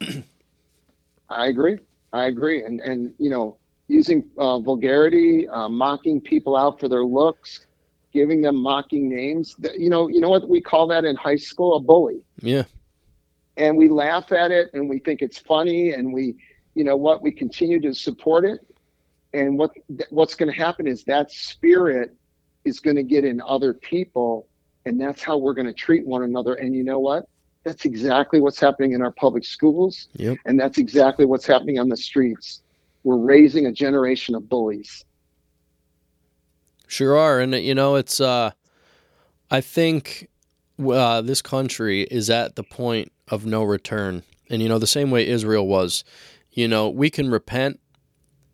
[1.30, 1.78] I agree.
[2.12, 2.64] I agree.
[2.64, 7.66] And and you know, using uh, vulgarity, uh, mocking people out for their looks,
[8.12, 9.56] giving them mocking names.
[9.76, 11.76] You know, you know what we call that in high school?
[11.76, 12.22] A bully.
[12.40, 12.64] Yeah.
[13.56, 16.36] And we laugh at it and we think it's funny and we,
[16.74, 18.60] you know what, we continue to support it.
[19.34, 19.72] And what
[20.10, 22.14] what's going to happen is that spirit
[22.64, 24.46] is going to get in other people
[24.86, 26.54] and that's how we're going to treat one another.
[26.54, 27.28] And you know what?
[27.64, 30.08] That's exactly what's happening in our public schools.
[30.14, 30.38] Yep.
[30.46, 32.62] And that's exactly what's happening on the streets.
[33.04, 35.04] We're raising a generation of bullies.
[36.86, 38.20] Sure are, and you know it's.
[38.20, 38.52] Uh,
[39.50, 40.28] I think
[40.78, 45.10] uh, this country is at the point of no return, and you know the same
[45.10, 46.02] way Israel was.
[46.50, 47.78] You know we can repent,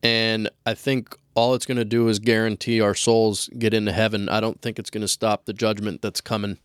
[0.03, 4.28] and I think all it's going to do is guarantee our souls get into heaven.
[4.28, 6.59] I don't think it's going to stop the judgment that's coming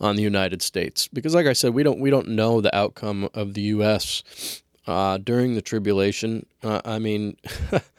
[0.00, 3.28] on the United States because, like I said, we don't we don't know the outcome
[3.34, 4.62] of the U.S.
[4.86, 6.46] Uh, during the tribulation.
[6.62, 7.36] Uh, I mean,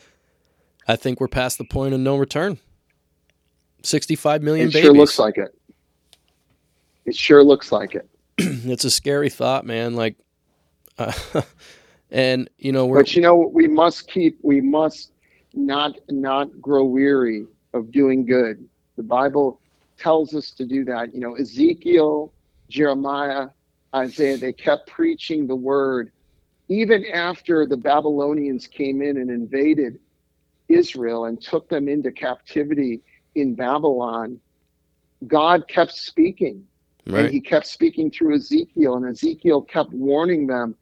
[0.88, 2.60] I think we're past the point of no return.
[3.84, 4.86] 65 million it babies.
[4.86, 5.56] sure looks like it.
[7.06, 8.08] It sure looks like it.
[8.38, 9.96] it's a scary thought, man.
[9.96, 10.18] Like,
[11.00, 11.14] uh,
[12.12, 15.11] and you know, we're, but you know, we must keep, we must
[15.54, 18.68] not not grow weary of doing good.
[18.98, 19.60] The Bible
[19.98, 21.14] tells us to do that.
[21.14, 22.34] You know, Ezekiel,
[22.70, 23.48] Jeremiah,
[23.94, 26.12] Isaiah, they kept preaching the word
[26.72, 30.00] even after the Babylonians came in and invaded
[30.70, 33.02] Israel and took them into captivity
[33.36, 34.40] in Babylon,
[35.28, 36.66] God kept speaking.
[37.06, 37.26] right.
[37.26, 40.76] And he kept speaking through Ezekiel, and Ezekiel kept warning them.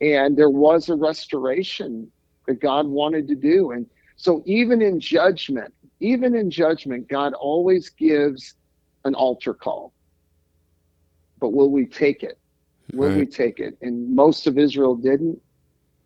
[0.00, 2.10] And there was a restoration
[2.48, 3.70] that God wanted to do.
[3.70, 3.86] And
[4.22, 8.54] so, even in judgment, even in judgment, God always gives
[9.04, 9.92] an altar call.
[11.40, 12.38] But will we take it?
[12.92, 13.18] Will Right.
[13.18, 13.76] we take it?
[13.82, 15.40] And most of Israel didn't,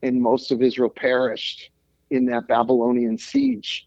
[0.00, 1.68] and most of Israel perished
[2.10, 3.86] in that Babylonian siege.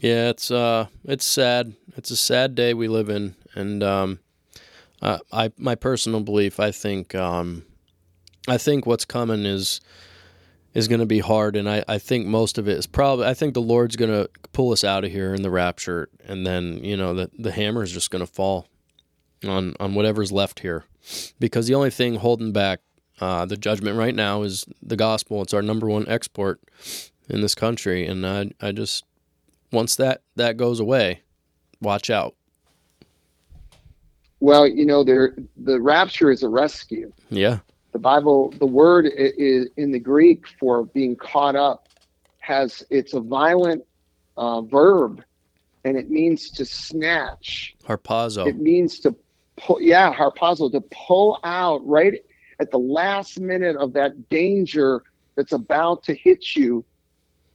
[0.00, 1.74] Yeah, it's uh, it's sad.
[1.96, 4.20] It's a sad day we live in, and um,
[5.02, 7.64] uh, I my personal belief, I think, um,
[8.46, 9.80] I think what's coming is
[10.74, 13.26] is going to be hard, and I, I think most of it is probably.
[13.26, 16.46] I think the Lord's going to pull us out of here in the rapture, and
[16.46, 18.66] then you know the the hammer is just going to fall
[19.46, 20.84] on on whatever's left here,
[21.38, 22.80] because the only thing holding back
[23.20, 25.42] uh, the judgment right now is the gospel.
[25.42, 26.60] It's our number one export
[27.28, 29.04] in this country, and I I just
[29.70, 31.22] once that that goes away,
[31.80, 32.34] watch out.
[34.40, 37.12] Well, you know, there the rapture is a rescue.
[37.30, 37.60] Yeah,
[37.94, 41.88] The Bible, the word is in the Greek for being caught up
[42.40, 43.84] has it's a violent
[44.36, 45.22] uh, verb,
[45.84, 47.76] and it means to snatch.
[47.84, 48.48] harpazo.
[48.48, 49.14] It means to
[49.56, 52.14] pull, yeah, harpazo, to pull out right
[52.58, 55.04] at the last minute of that danger
[55.36, 56.84] that's about to hit you.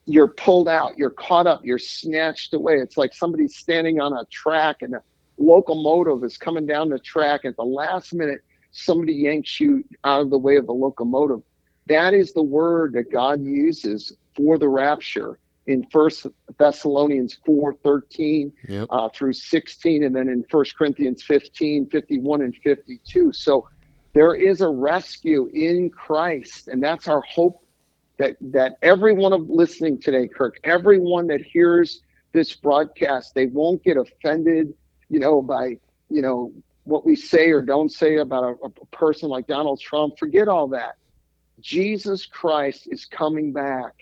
[0.06, 2.76] You're pulled out, you're caught up, you're snatched away.
[2.76, 5.04] It's like somebody's standing on a track and a
[5.38, 8.40] locomotive is coming down the track at the last minute.
[8.72, 11.42] Somebody yanks you out of the way of the locomotive.
[11.88, 18.52] That is the word that God uses for the rapture in First Thessalonians 4 13
[18.68, 18.88] Yep.
[18.90, 23.34] uh, through 16, and then in First Corinthians 15, 51, and 52.
[23.34, 23.68] So
[24.14, 27.64] there is a rescue in Christ, and that's our hope
[28.18, 32.02] that that everyone of listening today, Kirk, everyone that hears
[32.34, 34.74] this broadcast, they won't get offended,
[35.10, 35.78] you know, by
[36.10, 36.52] you know
[36.90, 40.18] what we say or don't say about a, a person like Donald Trump.
[40.18, 40.96] Forget all that.
[41.60, 43.94] Jesus Christ is coming back.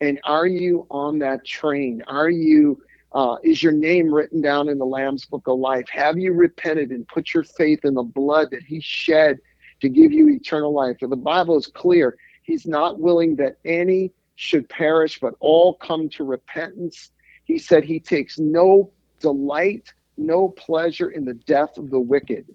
[0.00, 2.02] And are you on that train?
[2.06, 2.80] Are you
[3.12, 5.88] uh, is your name written down in the Lamb's Book of Life?
[5.90, 9.38] Have you repented and put your faith in the blood that He shed
[9.80, 10.98] to give you eternal life?
[11.00, 12.18] For the Bible is clear.
[12.42, 17.10] He's not willing that any should perish, but all come to repentance.
[17.44, 18.90] He said He takes no
[19.20, 22.46] delight, no pleasure in the death of the wicked.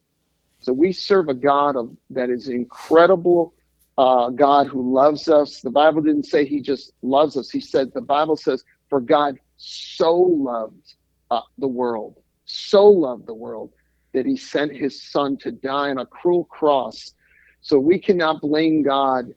[0.59, 3.53] So we serve a God of, that is incredible
[3.97, 5.61] uh, God who loves us.
[5.61, 7.49] The Bible didn't say He just loves us.
[7.49, 10.95] He said the Bible says, "For God so loved
[11.29, 13.71] uh, the world, so loved the world
[14.13, 17.13] that He sent His Son to die on a cruel cross."
[17.61, 19.33] So we cannot blame God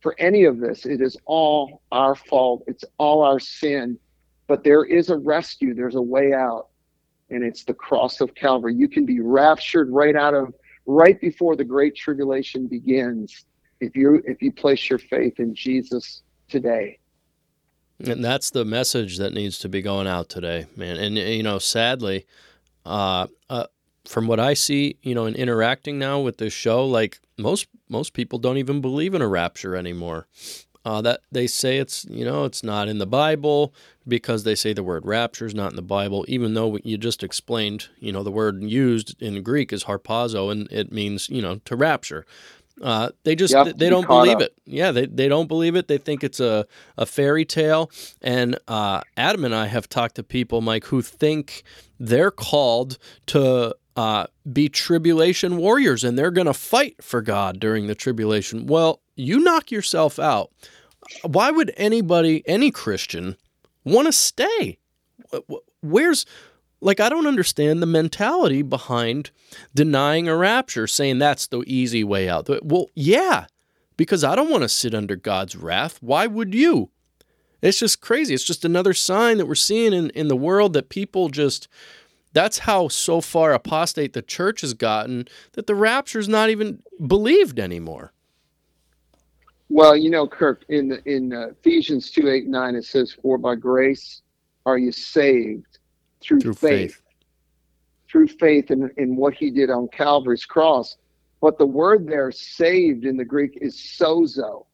[0.00, 0.86] for any of this.
[0.86, 2.64] It is all our fault.
[2.66, 3.98] It's all our sin.
[4.46, 5.74] But there is a rescue.
[5.74, 6.67] There's a way out,
[7.30, 8.74] and it's the cross of Calvary.
[8.74, 10.54] You can be raptured right out of
[10.86, 13.44] right before the great tribulation begins
[13.80, 16.98] if you if you place your faith in Jesus today.
[18.04, 20.96] And that's the message that needs to be going out today, man.
[20.96, 22.26] And you know, sadly,
[22.86, 23.66] uh, uh,
[24.06, 28.12] from what I see, you know, in interacting now with this show, like most most
[28.12, 30.26] people don't even believe in a rapture anymore.
[30.84, 33.74] Uh, that they say it's you know it's not in the Bible
[34.06, 37.22] because they say the word rapture is not in the Bible, even though you just
[37.22, 41.56] explained you know the word used in Greek is harpazo and it means you know
[41.64, 42.24] to rapture.
[42.82, 44.42] Uh, they just they don't believe up.
[44.42, 44.54] it.
[44.64, 45.88] Yeah, they, they don't believe it.
[45.88, 46.66] They think it's a,
[46.96, 47.90] a fairy tale.
[48.22, 51.62] And uh, Adam and I have talked to people, Mike, who think
[51.98, 57.88] they're called to uh, be tribulation warriors and they're going to fight for God during
[57.88, 58.68] the tribulation.
[58.68, 60.52] Well, you knock yourself out.
[61.22, 63.36] Why would anybody, any Christian,
[63.84, 64.78] want to stay?
[65.82, 66.24] Where's
[66.80, 69.32] like I don't understand the mentality behind
[69.74, 72.48] denying a rapture, saying that's the easy way out.
[72.62, 73.46] Well, yeah,
[73.96, 75.98] because I don't want to sit under God's wrath.
[76.00, 76.90] Why would you?
[77.60, 78.32] It's just crazy.
[78.32, 81.66] It's just another sign that we're seeing in, in the world that people just
[82.32, 86.82] that's how so far apostate the church has gotten that the rapture is not even
[87.06, 88.12] believed anymore.
[89.70, 93.54] Well, you know, Kirk, in in uh, Ephesians 2 8 9, it says, For by
[93.54, 94.22] grace
[94.64, 95.78] are you saved
[96.20, 97.02] through, through faith, faith,
[98.10, 100.96] through faith in, in what he did on Calvary's cross.
[101.40, 104.66] But the word there, saved in the Greek, is sozo,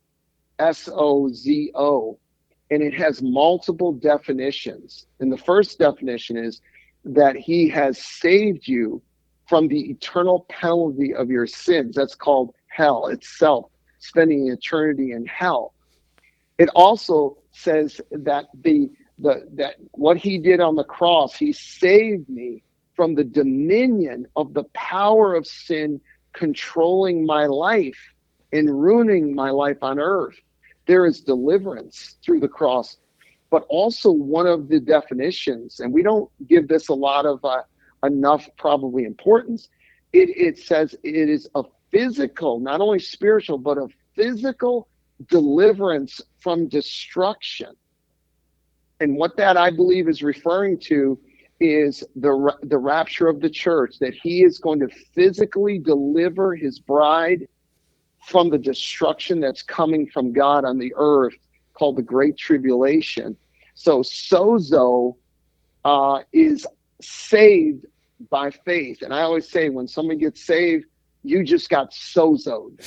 [0.59, 2.19] S O Z O,
[2.71, 5.07] and it has multiple definitions.
[5.21, 6.61] And the first definition is
[7.05, 9.03] that he has saved you
[9.49, 11.97] from the eternal penalty of your sins.
[11.97, 15.75] That's called hell itself, spending eternity in hell.
[16.59, 22.29] It also says that the the that what he did on the cross, he saved
[22.29, 22.63] me
[22.95, 26.01] from the dominion of the power of sin
[26.33, 27.99] controlling my life
[28.53, 30.37] and ruining my life on earth.
[30.87, 32.99] There is deliverance through the cross.
[33.55, 37.63] But also, one of the definitions, and we don't give this a lot of uh,
[38.05, 39.69] enough probably importance,
[40.13, 43.87] it, it says it is a physical, not only spiritual, but a
[44.17, 44.89] physical
[45.29, 47.69] deliverance from destruction.
[48.99, 51.17] And what that I believe is referring to
[51.61, 56.81] is the the rapture of the church that he is going to physically deliver his
[56.81, 57.47] bride
[58.27, 61.35] from the destruction that's coming from God on the earth
[61.75, 63.37] called the great tribulation.
[63.75, 65.17] So sozo
[65.85, 66.67] uh, is
[67.01, 67.87] saved
[68.31, 69.03] by faith.
[69.03, 70.87] And I always say when someone gets saved,
[71.23, 72.79] you just got sozoed.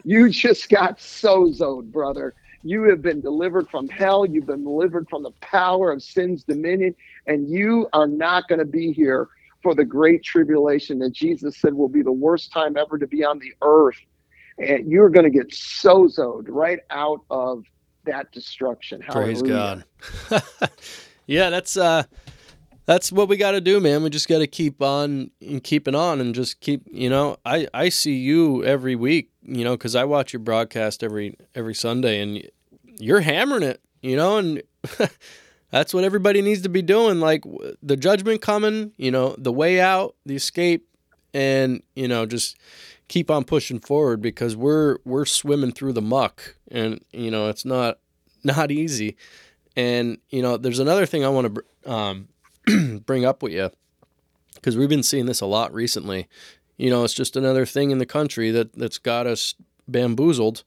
[0.04, 2.34] you just got sozoed, brother.
[2.62, 4.26] You have been delivered from hell.
[4.26, 6.94] You've been delivered from the power of sin's dominion.
[7.26, 9.28] And you are not going to be here
[9.62, 13.24] for the great tribulation that Jesus said will be the worst time ever to be
[13.24, 13.98] on the earth.
[14.58, 17.64] And you're going to get sozoed right out of
[18.04, 19.02] that destruction.
[19.08, 19.84] Praise God.
[21.26, 22.04] yeah, that's uh
[22.86, 24.02] that's what we got to do, man.
[24.02, 27.68] We just got to keep on and keeping on and just keep, you know, I
[27.72, 32.20] I see you every week, you know, cuz I watch your broadcast every every Sunday
[32.20, 32.48] and
[32.98, 34.62] you're hammering it, you know, and
[35.70, 37.44] that's what everybody needs to be doing like
[37.82, 40.86] the judgment coming, you know, the way out, the escape
[41.32, 42.56] and, you know, just
[43.10, 47.64] keep on pushing forward because we're we're swimming through the muck and you know it's
[47.64, 47.98] not
[48.44, 49.16] not easy.
[49.76, 52.28] And you know there's another thing i want to um,
[53.04, 53.70] bring up with you
[54.54, 56.28] because we've been seeing this a lot recently.
[56.78, 59.54] You know it's just another thing in the country that that's got us
[59.88, 60.62] bamboozled.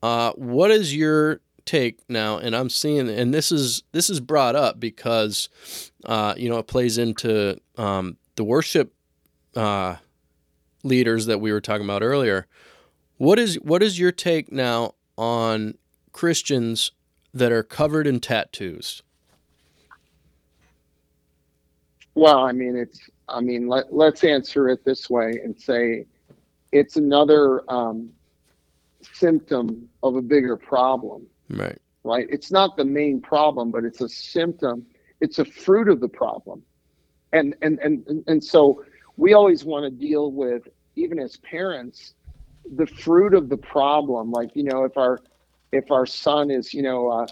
[0.00, 2.38] Uh, what is your take now?
[2.38, 5.48] And i'm seeing and this is this is brought up because
[6.04, 8.94] uh, you know it plays into um, the worship
[9.56, 9.96] uh,
[10.82, 12.46] leaders that we were talking about earlier.
[13.18, 15.76] What is what is your take now on
[16.12, 16.92] Christians
[17.34, 19.02] that are covered in tattoos?
[22.14, 23.00] Well, I mean, it's.
[23.28, 26.04] I mean, let let's answer it this way and say
[26.72, 28.10] it's another um,
[29.12, 31.26] symptom of a bigger problem.
[31.48, 31.78] Right.
[32.02, 32.26] Right.
[32.30, 34.86] It's not the main problem, but it's a symptom.
[35.20, 36.62] It's a fruit of the problem,
[37.32, 38.84] and and and and so
[39.20, 40.66] we always want to deal with,
[40.96, 42.14] even as parents,
[42.76, 44.30] the fruit of the problem.
[44.30, 45.20] Like, you know, if our
[45.72, 47.26] if our son is, you know, uh,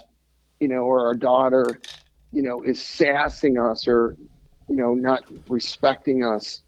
[0.59, 1.81] you know, or our daughter,
[2.31, 4.15] you know, is sassing us or,
[4.69, 6.61] you know, not respecting us,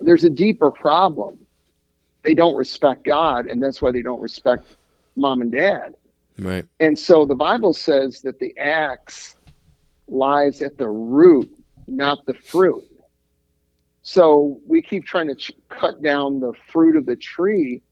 [0.00, 1.38] there's a deeper problem.
[2.22, 4.66] They don't respect God, and that's why they don't respect
[5.16, 5.94] mom and dad.
[6.38, 6.64] Right.
[6.80, 9.36] And so the Bible says that the axe
[10.08, 11.54] lies at the root,
[11.86, 12.84] not the fruit.
[14.06, 17.82] So we keep trying to ch- cut down the fruit of the tree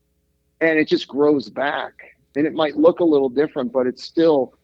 [0.61, 1.93] and it just grows back.
[2.37, 4.55] And it might look a little different, but it's still,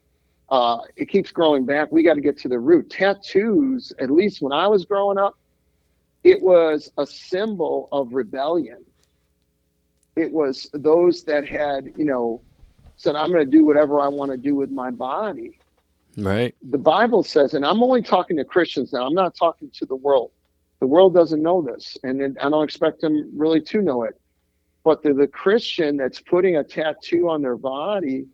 [0.47, 1.91] uh, it keeps growing back.
[1.91, 2.89] We got to get to the root.
[2.89, 5.37] Tattoos, at least when I was growing up,
[6.23, 8.85] it was a symbol of rebellion.
[10.15, 12.41] It was those that had, you know,
[12.95, 15.59] said, I'm going to do whatever I want to do with my body.
[16.15, 16.55] Right.
[16.69, 19.97] The Bible says, and I'm only talking to Christians now, I'm not talking to the
[19.97, 20.31] world.
[20.81, 24.19] The world doesn't know this, and I don't expect them really to know it.
[24.83, 28.25] But the, the Christian that's putting a tattoo on their body,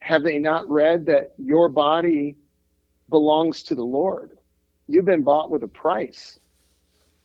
[0.00, 2.36] have they not read that your body
[3.08, 4.36] belongs to the Lord?
[4.88, 6.38] You've been bought with a price.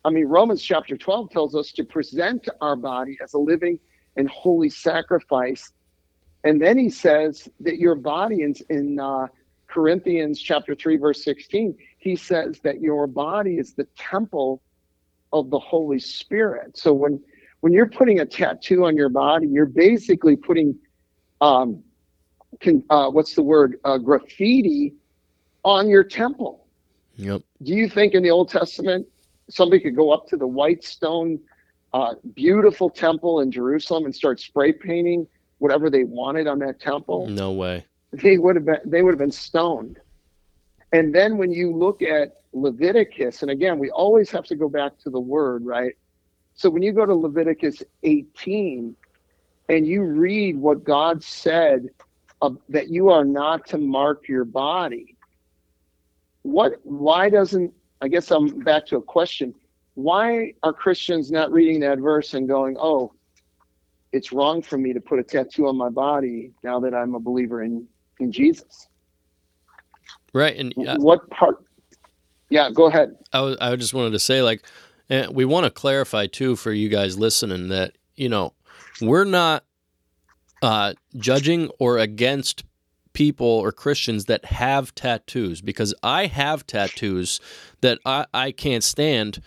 [0.06, 3.78] I mean, Romans chapter 12 tells us to present our body as a living
[4.16, 5.70] and holy sacrifice.
[6.44, 9.26] And then he says that your body in, in uh,
[9.66, 11.76] Corinthians chapter 3, verse 16,
[12.06, 14.62] he says that your body is the temple
[15.32, 16.78] of the Holy Spirit.
[16.78, 17.20] So when
[17.60, 20.78] when you're putting a tattoo on your body, you're basically putting
[21.40, 21.82] um,
[22.60, 24.94] can, uh, what's the word uh, graffiti
[25.64, 26.66] on your temple.
[27.16, 27.42] Yep.
[27.64, 29.06] Do you think in the Old Testament
[29.50, 31.40] somebody could go up to the white stone,
[31.92, 35.26] uh, beautiful temple in Jerusalem and start spray painting
[35.58, 37.26] whatever they wanted on that temple?
[37.26, 37.84] No way.
[38.12, 39.98] They would have been they would have been stoned.
[40.92, 44.98] And then when you look at Leviticus, and again, we always have to go back
[45.00, 45.92] to the word, right?
[46.54, 48.96] So when you go to Leviticus 18
[49.68, 51.88] and you read what God said
[52.68, 55.16] that you are not to mark your body,
[56.42, 59.54] what why doesn't I guess I'm back to a question.
[59.94, 63.12] Why are Christians not reading that verse and going, "Oh,
[64.12, 67.20] it's wrong for me to put a tattoo on my body now that I'm a
[67.20, 67.88] believer in
[68.20, 68.88] in Jesus?"
[70.36, 71.64] Right, and uh, what part?
[72.50, 73.16] Yeah, go ahead.
[73.32, 74.62] I was, I just wanted to say, like,
[75.08, 78.52] and we want to clarify too for you guys listening that you know
[79.00, 79.64] we're not
[80.60, 82.64] uh, judging or against
[83.14, 87.40] people or Christians that have tattoos because I have tattoos
[87.80, 89.40] that I, I can't stand.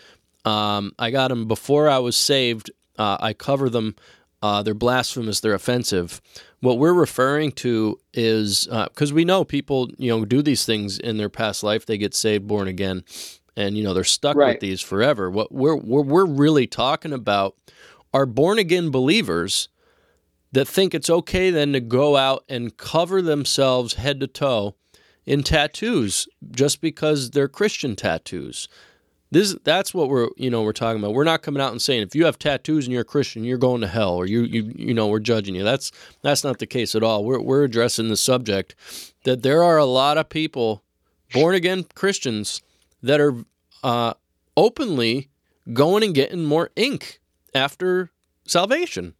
[0.44, 2.72] Um, I got them before I was saved.
[2.98, 3.95] Uh, I cover them.
[4.41, 5.40] Uh, they're blasphemous.
[5.40, 6.22] They're offensive.
[6.61, 10.98] What we're referring to is because uh, we know people, you know, do these things
[10.98, 11.86] in their past life.
[11.86, 13.03] They get saved, born again,
[13.56, 14.53] and you know they're stuck right.
[14.53, 15.30] with these forever.
[15.30, 17.56] What we're, we're we're really talking about
[18.14, 19.70] are born again believers
[20.52, 24.76] that think it's okay then to go out and cover themselves head to toe
[25.26, 28.68] in tattoos just because they're Christian tattoos.
[29.31, 31.14] This that's what we're you know we're talking about.
[31.14, 33.60] We're not coming out and saying if you have tattoos and you're a Christian, you're
[33.60, 35.64] going to hell or you you you know we're judging you.
[35.64, 35.91] That's
[36.23, 37.23] that's not the case at all.
[37.23, 38.76] We're we're addressing the subject
[39.23, 40.84] that there are a lot of people
[41.31, 42.61] born again Christians
[43.03, 43.35] that are
[43.84, 44.14] uh,
[44.57, 45.30] openly
[45.73, 47.19] going and getting more ink
[47.53, 48.10] after
[48.45, 49.14] salvation.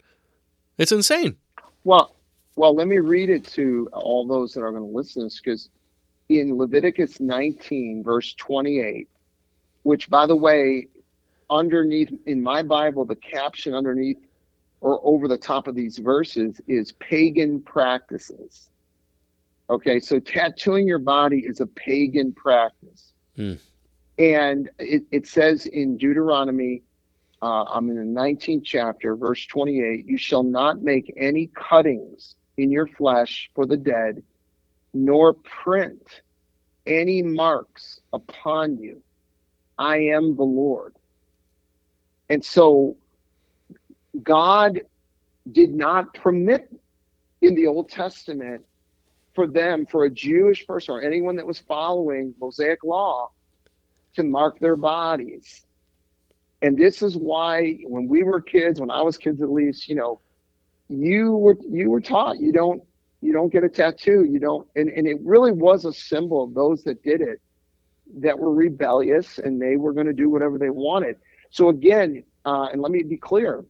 [0.78, 1.38] It's insane.
[1.84, 2.16] Well,
[2.56, 5.40] well, let me read it to all those that are going to listen to this
[5.40, 5.70] because
[6.30, 9.08] in Leviticus 19, verse 28,
[9.84, 10.88] which, by the way,
[11.50, 14.18] underneath in my Bible, the caption underneath
[14.82, 18.70] or over the top of these verses is pagan practices.
[19.70, 23.14] Okay, so tattooing your body is a pagan practice.
[23.36, 23.54] Hmm.
[24.18, 26.82] And it, it says in Deuteronomy,
[27.42, 32.72] uh, I'm in the 19th chapter, verse 28 You shall not make any cuttings in
[32.72, 34.24] your flesh for the dead,
[34.94, 36.22] nor print
[36.86, 39.02] any marks upon you.
[39.80, 40.94] I am the Lord.
[42.30, 42.98] And so
[44.22, 44.82] God
[45.50, 46.70] did not permit
[47.42, 48.66] in the Old Testament
[49.34, 53.32] for them, for a Jewish person or anyone that was following Mosaic law,
[54.16, 55.66] to mark their bodies.
[56.62, 59.96] And this is why when we were kids, when I was kids at least, you
[59.96, 60.20] know,
[60.90, 62.82] you were you were taught you don't
[63.22, 66.54] you don't get a tattoo, you don't and, and it really was a symbol of
[66.54, 67.40] those that did it
[68.18, 71.18] that were rebellious and they were going to do whatever they wanted.
[71.52, 73.66] So again, uh, and let me be clear,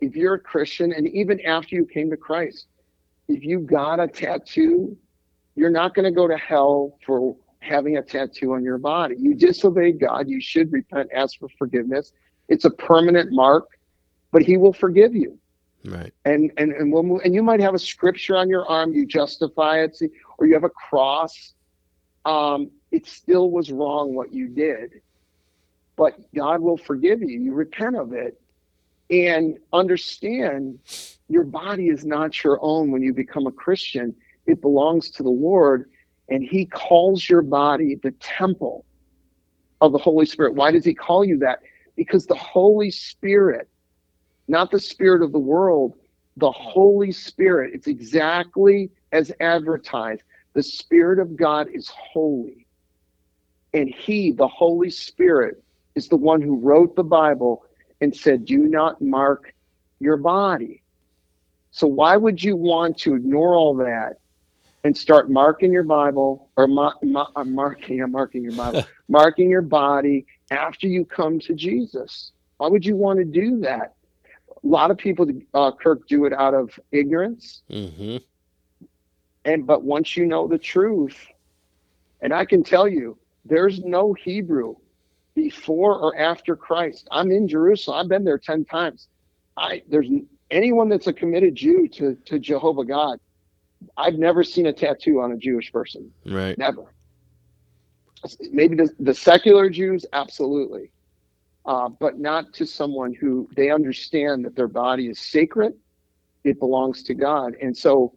[0.00, 2.66] if you're a Christian and even after you came to Christ,
[3.28, 4.96] if you got a tattoo,
[5.54, 9.14] you're not going to go to hell for having a tattoo on your body.
[9.18, 10.28] You disobeyed God.
[10.28, 12.12] You should repent, ask for forgiveness.
[12.48, 13.68] It's a permanent mark,
[14.32, 15.38] but He will forgive you.
[15.84, 16.12] Right.
[16.24, 18.92] And and and we'll move, and you might have a scripture on your arm.
[18.92, 20.08] You justify it, see,
[20.38, 21.54] or you have a cross.
[22.26, 25.00] Um, it still was wrong what you did,
[25.96, 27.40] but God will forgive you.
[27.40, 28.40] You repent of it,
[29.10, 30.78] and understand
[31.28, 34.14] your body is not your own when you become a Christian.
[34.46, 35.88] It belongs to the Lord
[36.30, 38.84] and he calls your body the temple
[39.80, 40.54] of the Holy Spirit.
[40.54, 41.60] Why does he call you that?
[41.96, 43.68] Because the Holy Spirit,
[44.48, 45.94] not the spirit of the world,
[46.36, 50.22] the Holy Spirit, it's exactly as advertised.
[50.54, 52.66] The Spirit of God is holy.
[53.72, 55.62] And he, the Holy Spirit,
[55.94, 57.64] is the one who wrote the Bible
[58.00, 59.52] and said, Do not mark
[60.00, 60.82] your body.
[61.70, 64.14] So why would you want to ignore all that
[64.82, 69.50] and start marking your Bible or ma- ma- uh, marking, I'm marking your Bible, marking
[69.50, 72.32] your body after you come to Jesus?
[72.56, 73.94] Why would you want to do that?
[74.62, 77.62] A lot of people, uh, Kirk, do it out of ignorance.
[77.70, 78.16] Mm-hmm.
[79.44, 81.16] And but once you know the truth,
[82.20, 84.76] and I can tell you, there's no Hebrew
[85.34, 87.08] before or after Christ.
[87.10, 87.98] I'm in Jerusalem.
[87.98, 89.08] I've been there ten times.
[89.56, 90.08] I there's
[90.50, 93.18] anyone that's a committed Jew to to Jehovah God.
[93.96, 96.10] I've never seen a tattoo on a Jewish person.
[96.26, 96.56] Right.
[96.58, 96.92] Never.
[98.52, 100.90] Maybe the, the secular Jews, absolutely,
[101.64, 105.72] uh, but not to someone who they understand that their body is sacred.
[106.44, 108.12] It belongs to God, and so,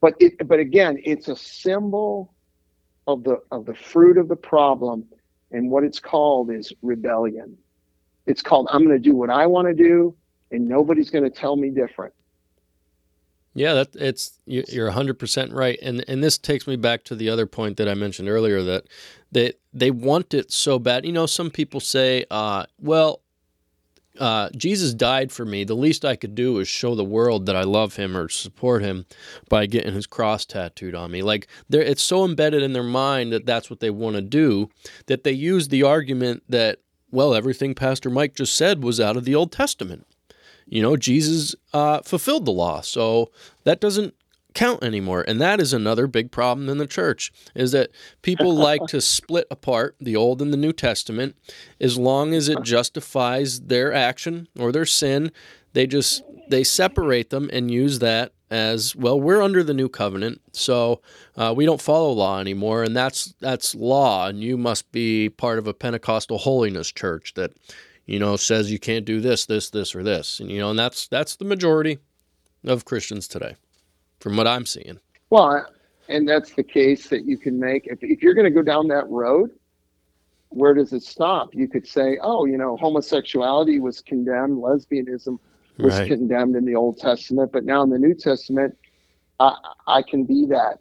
[0.00, 2.33] but it, but again, it's a symbol
[3.06, 5.04] of the of the fruit of the problem,
[5.50, 7.56] and what it's called is rebellion.
[8.26, 10.14] It's called I'm going to do what I want to do,
[10.50, 12.14] and nobody's going to tell me different.
[13.56, 15.78] Yeah, that it's you're 100% right.
[15.80, 18.86] And and this takes me back to the other point that I mentioned earlier that
[19.30, 21.06] they they want it so bad.
[21.06, 23.20] You know, some people say, uh, well,
[24.18, 25.64] uh, Jesus died for me.
[25.64, 28.82] The least I could do is show the world that I love him or support
[28.82, 29.06] him
[29.48, 31.22] by getting his cross tattooed on me.
[31.22, 34.70] Like it's so embedded in their mind that that's what they want to do
[35.06, 36.78] that they use the argument that
[37.10, 40.04] well, everything Pastor Mike just said was out of the Old Testament
[40.66, 42.80] you know, Jesus uh, fulfilled the law.
[42.80, 43.30] So
[43.64, 44.14] that doesn't
[44.54, 45.24] count anymore.
[45.26, 47.90] And that is another big problem in the church is that
[48.22, 51.36] people like to split apart the Old and the New Testament
[51.80, 55.32] as long as it justifies their action or their sin.
[55.72, 59.20] They just they separate them and use that as well.
[59.20, 61.00] We're under the new covenant, so
[61.36, 64.28] uh, we don't follow law anymore, and that's that's law.
[64.28, 67.52] And you must be part of a Pentecostal holiness church that
[68.06, 70.40] you know, says you can't do this, this, this, or this.
[70.40, 71.98] And you know, and that's that's the majority
[72.64, 73.56] of Christians today,
[74.24, 74.98] from what I'm seeing.
[75.28, 75.66] Well,
[76.08, 78.88] and that's the case that you can make if, if you're going to go down
[78.88, 79.50] that road.
[80.48, 81.54] Where does it stop?
[81.54, 85.38] You could say, oh, you know, homosexuality was condemned, lesbianism
[85.76, 86.08] was right.
[86.08, 88.78] condemned in the Old Testament, but now in the New Testament,
[89.40, 89.56] I,
[89.86, 90.78] I can be that.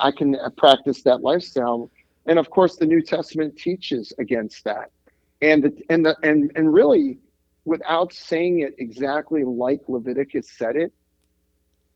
[0.00, 1.88] I can practice that lifestyle.
[2.26, 4.90] And of course, the New Testament teaches against that
[5.40, 7.18] and the, and the, and and really
[7.64, 10.92] without saying it exactly like Leviticus said it,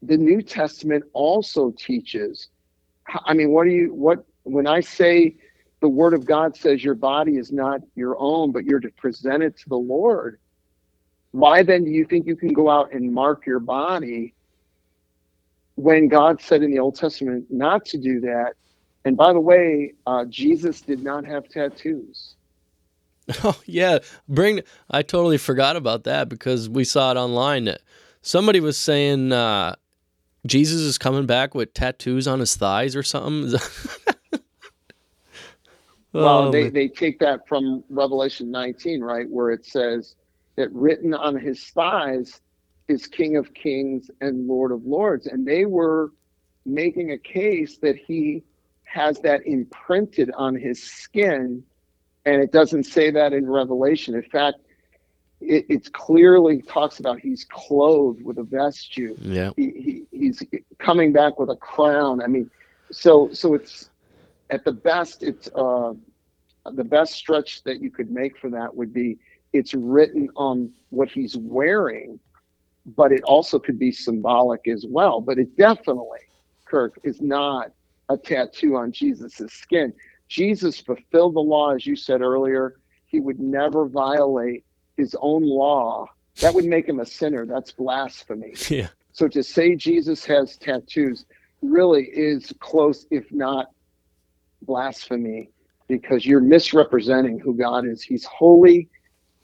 [0.06, 2.48] the New Testament also teaches.
[3.26, 5.36] I mean, what do you what when I say
[5.81, 9.43] the Word of God says your body is not your own, but you're to present
[9.43, 10.39] it to the Lord?
[11.32, 14.35] Why then do you think you can go out and mark your body
[15.74, 18.55] when God said in the Old Testament not to do that?
[19.05, 22.36] And by the way, uh, Jesus did not have tattoos.
[23.43, 24.60] Oh yeah, bring.
[24.90, 27.74] I totally forgot about that because we saw it online.
[28.20, 29.76] Somebody was saying uh,
[30.47, 33.59] Jesus is coming back with tattoos on his thighs or something.
[36.12, 40.15] well, oh, they, they take that from Revelation 19, right, where it says
[40.57, 42.41] that written on his thighs
[42.89, 46.12] is King of Kings and Lord of Lords, and they were
[46.66, 48.43] making a case that he
[48.85, 51.65] has that imprinted on his skin
[52.27, 54.15] and it doesn't say that in Revelation.
[54.15, 54.59] In fact,
[55.47, 59.12] it it's clearly talks about he's clothed with a vesture.
[59.21, 60.43] Yeah, he, he, he's
[60.79, 62.23] coming back with a crown.
[62.23, 62.51] I mean,
[62.91, 63.91] so so it's
[64.51, 65.23] at the best.
[65.23, 65.95] It's uh,
[66.73, 69.19] the best stretch that you could make for that would be
[69.53, 72.19] it's written on what he's wearing,
[72.97, 75.21] but it also could be symbolic as well.
[75.21, 76.21] But it definitely,
[76.65, 77.71] Kirk, is not
[78.09, 79.93] a tattoo on Jesus's skin.
[80.29, 82.77] Jesus fulfilled the law, as you said earlier.
[83.07, 84.65] He would never violate
[84.97, 86.07] his own law.
[86.41, 87.47] That would make him a sinner.
[87.47, 88.55] That's blasphemy.
[88.69, 88.89] Yeah.
[89.12, 91.25] So to say Jesus has tattoos
[91.62, 93.71] really is close, if not
[94.62, 95.51] blasphemy,
[95.87, 98.03] because you're misrepresenting who God is.
[98.03, 98.89] He's holy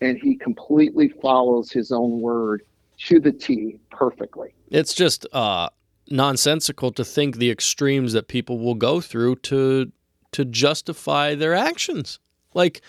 [0.01, 2.63] and he completely follows his own word
[3.07, 4.53] to the T perfectly.
[4.69, 5.69] It's just uh,
[6.09, 9.93] nonsensical to think the extremes that people will go through to
[10.33, 12.21] to justify their actions.
[12.55, 12.83] Like,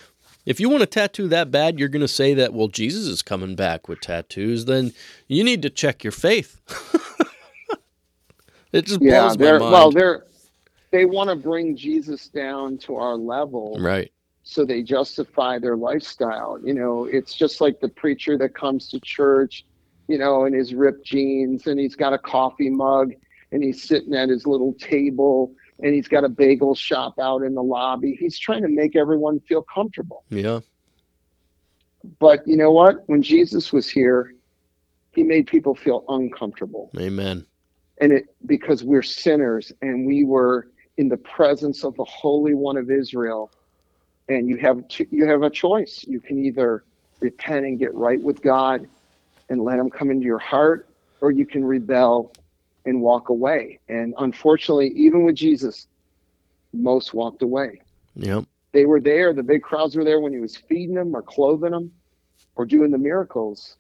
[0.46, 3.22] if you want a tattoo that bad, you're going to say that, well, Jesus is
[3.22, 4.94] coming back with tattoos, then
[5.28, 6.60] you need to check your faith.
[8.72, 9.72] it just yeah, blows my mind.
[9.72, 10.26] Well, they're,
[10.92, 13.78] they want to bring Jesus down to our level.
[13.80, 14.12] Right.
[14.44, 16.60] So they justify their lifestyle.
[16.64, 19.66] You know, it's just like the preacher that comes to church,
[20.08, 23.14] you know, in his ripped jeans and he's got a coffee mug
[23.52, 27.56] and he's sitting at his little table and he's got a bagel shop out in
[27.56, 28.16] the lobby.
[28.20, 30.24] He's trying to make everyone feel comfortable.
[30.30, 30.60] Yeah.
[32.20, 33.08] But you know what?
[33.08, 34.34] When Jesus was here,
[35.12, 36.92] he made people feel uncomfortable.
[36.98, 37.46] Amen.
[38.00, 40.68] And it because we're sinners and we were
[40.98, 43.52] in the presence of the Holy One of Israel,
[44.30, 46.04] and you have to, you have a choice.
[46.08, 46.84] You can either
[47.20, 48.88] repent and get right with God
[49.50, 50.90] and let Him come into your heart,
[51.22, 52.34] or you can rebel
[52.86, 53.80] and walk away.
[53.88, 55.88] And unfortunately, even with Jesus,
[56.74, 57.82] most walked away.
[58.16, 58.46] Yep.
[58.74, 59.34] They were there.
[59.34, 61.92] The big crowds were there when He was feeding them or clothing them
[62.56, 63.76] or doing the miracles.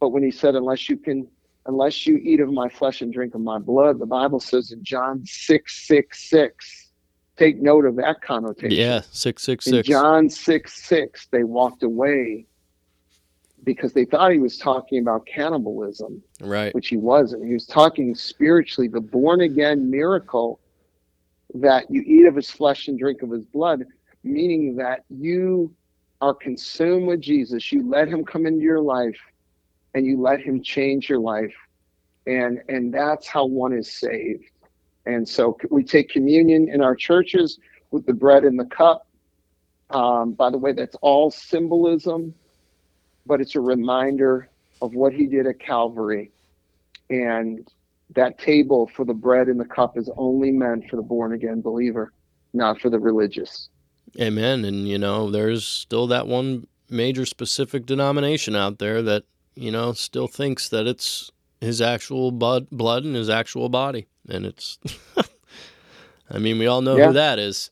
[0.00, 1.28] But when He said, "Unless you can."
[1.66, 4.82] Unless you eat of my flesh and drink of my blood, the Bible says in
[4.82, 6.88] John six six six.
[7.36, 8.70] Take note of that connotation.
[8.70, 9.86] Yeah, six six In six.
[9.86, 12.47] John 6 6, they walked away
[13.64, 16.74] because they thought he was talking about cannibalism, Right.
[16.74, 17.46] which he wasn't.
[17.46, 20.60] He was talking spiritually, the born again miracle
[21.54, 23.84] that you eat of his flesh and drink of his blood,
[24.22, 25.74] meaning that you
[26.20, 27.72] are consumed with Jesus.
[27.72, 29.18] You let him come into your life
[29.94, 31.54] and you let him change your life.
[32.26, 34.44] And, and that's how one is saved.
[35.06, 37.58] And so we take communion in our churches
[37.90, 39.06] with the bread and the cup.
[39.90, 42.34] Um, by the way, that's all symbolism,
[43.28, 44.48] but it's a reminder
[44.82, 46.32] of what he did at Calvary.
[47.10, 47.68] And
[48.14, 51.60] that table for the bread and the cup is only meant for the born again
[51.60, 52.12] believer,
[52.54, 53.68] not for the religious.
[54.20, 54.64] Amen.
[54.64, 59.24] And you know, there's still that one major specific denomination out there that
[59.54, 61.30] you know still thinks that it's
[61.60, 64.78] his actual blood, blood and his actual body, and it's.
[66.30, 67.06] I mean, we all know Yeah.
[67.08, 67.70] who that is.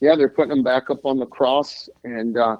[0.00, 2.56] Yeah, they're putting him back up on the cross, and uh,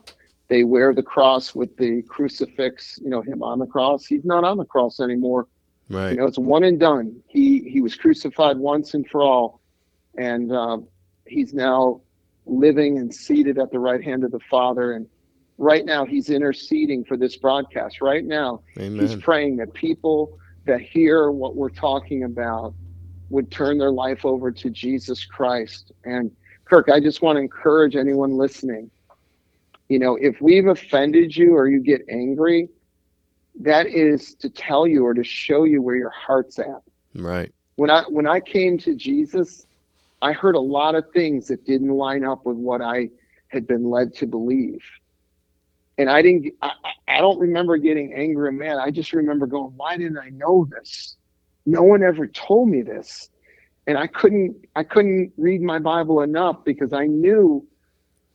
[0.48, 4.06] they wear the cross with the crucifix, you know, him on the cross.
[4.06, 5.46] He's not on the cross anymore.
[5.88, 6.10] Right.
[6.10, 7.22] You know, it's one and done.
[7.28, 9.60] He he was crucified once and for all,
[10.16, 10.78] and uh,
[11.26, 12.00] he's now
[12.46, 14.92] living and seated at the right hand of the Father.
[14.92, 15.06] And
[15.58, 18.00] right now, he's interceding for this broadcast.
[18.00, 18.62] Right now,
[19.00, 22.74] he's praying that people that hear what we're talking about
[23.30, 25.92] would turn their life over to Jesus Christ.
[26.04, 26.30] And
[26.64, 28.90] Kirk, I just want to encourage anyone listening.
[29.94, 32.68] You know, if we've offended you or you get angry,
[33.60, 36.82] that is to tell you or to show you where your heart's at.
[37.14, 37.54] Right.
[37.76, 39.64] When I when I came to Jesus,
[40.20, 43.08] I heard a lot of things that didn't line up with what I
[43.46, 44.82] had been led to believe.
[45.96, 46.72] And I didn't I,
[47.06, 48.78] I don't remember getting angry and mad.
[48.78, 51.14] I just remember going, why didn't I know this?
[51.66, 53.28] No one ever told me this.
[53.86, 57.64] And I couldn't I couldn't read my Bible enough because I knew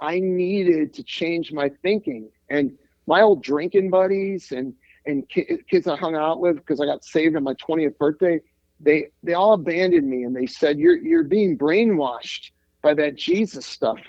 [0.02, 2.30] I needed to change my thinking.
[2.50, 2.72] And
[3.08, 4.74] my old drinking buddies and
[5.06, 8.40] and ki- kids I hung out with because I got saved on my 20th birthday,
[8.80, 12.52] they they all abandoned me and they said you're you're being brainwashed
[12.82, 14.00] by that Jesus stuff.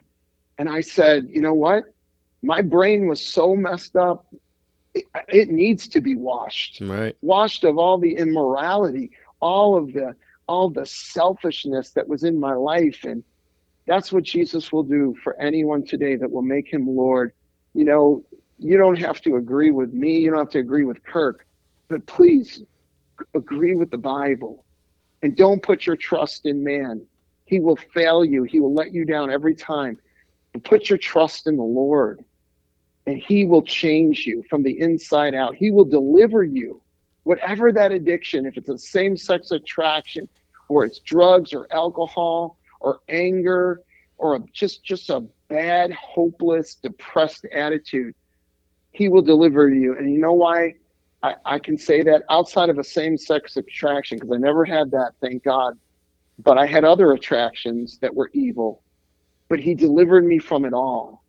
[0.58, 1.84] And I said, you know what?
[2.42, 4.26] My brain was so messed up.
[4.94, 7.16] It, it needs to be washed Right.
[7.22, 9.10] washed of all the immorality,
[9.40, 10.14] all of the
[10.48, 13.22] all the selfishness that was in my life and
[13.90, 17.32] that's what Jesus will do for anyone today that will make him Lord.
[17.74, 18.24] You know,
[18.56, 21.44] you don't have to agree with me, you don't have to agree with Kirk,
[21.88, 22.62] but please
[23.34, 24.64] agree with the Bible.
[25.22, 27.04] And don't put your trust in man.
[27.46, 28.44] He will fail you.
[28.44, 29.98] He will let you down every time.
[30.52, 32.24] But put your trust in the Lord
[33.06, 35.56] and he will change you from the inside out.
[35.56, 36.80] He will deliver you,
[37.24, 40.28] whatever that addiction, if it's a same sex attraction,
[40.68, 43.82] or it's drugs or alcohol or anger
[44.19, 48.15] or a, just just a bad, hopeless, depressed attitude.
[48.93, 49.97] He will deliver you.
[49.97, 50.74] And you know why
[51.23, 54.90] I, I can say that outside of a same sex attraction, because I never had
[54.93, 55.78] that, thank God.
[56.39, 58.82] But I had other attractions that were evil.
[59.48, 61.20] But he delivered me from it all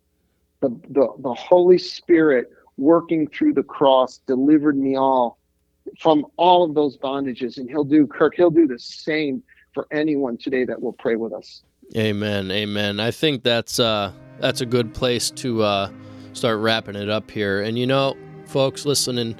[0.62, 2.48] the, the, the Holy Spirit
[2.78, 5.38] working through the cross delivered me all
[5.98, 7.58] from all of those bondages.
[7.58, 9.42] And he'll do, Kirk, he'll do the same
[9.74, 11.62] for anyone today that will pray with us.
[11.96, 12.50] Amen.
[12.50, 13.00] Amen.
[13.00, 15.90] I think that's uh that's a good place to uh
[16.32, 17.62] start wrapping it up here.
[17.62, 18.16] And you know,
[18.46, 19.36] folks listening,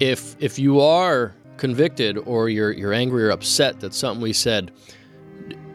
[0.00, 4.70] if if you are convicted or you're you're angry or upset that something we said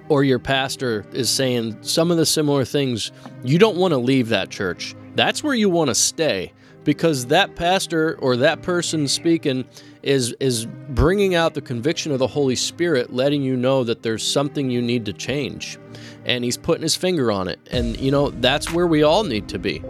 [0.09, 3.11] or your pastor is saying some of the similar things,
[3.43, 4.95] you don't want to leave that church.
[5.15, 6.53] That's where you want to stay
[6.83, 9.65] because that pastor or that person speaking
[10.03, 14.23] is is bringing out the conviction of the Holy Spirit, letting you know that there's
[14.23, 15.77] something you need to change.
[16.25, 17.59] And he's putting his finger on it.
[17.71, 19.83] And you know, that's where we all need to be.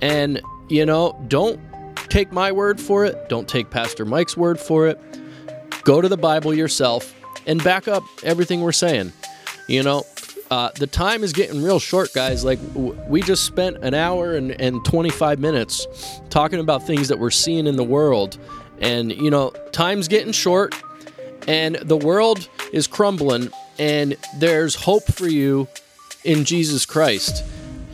[0.00, 1.60] And you know, don't
[2.08, 3.28] take my word for it.
[3.28, 4.98] Don't take Pastor Mike's word for it.
[5.82, 7.14] Go to the Bible yourself
[7.46, 9.12] and back up everything we're saying.
[9.68, 10.04] You know,
[10.50, 12.44] uh, the time is getting real short, guys.
[12.44, 15.86] Like, w- we just spent an hour and, and 25 minutes
[16.30, 18.38] talking about things that we're seeing in the world.
[18.80, 20.74] And, you know, time's getting short
[21.48, 25.66] and the world is crumbling, and there's hope for you
[26.22, 27.42] in Jesus Christ.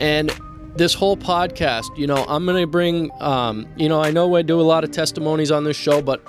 [0.01, 0.29] And
[0.75, 4.41] this whole podcast, you know, I'm going to bring, um, you know, I know I
[4.41, 6.21] do a lot of testimonies on this show, but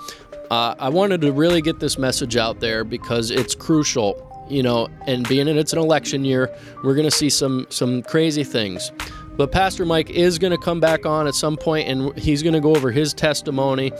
[0.53, 4.89] uh, I wanted to really get this message out there because it's crucial, you know,
[5.09, 6.55] and being that it's an election year,
[6.85, 8.93] we're going to see some some crazy things.
[9.37, 12.55] But Pastor Mike is going to come back on at some point and he's going
[12.55, 13.93] to go over his testimony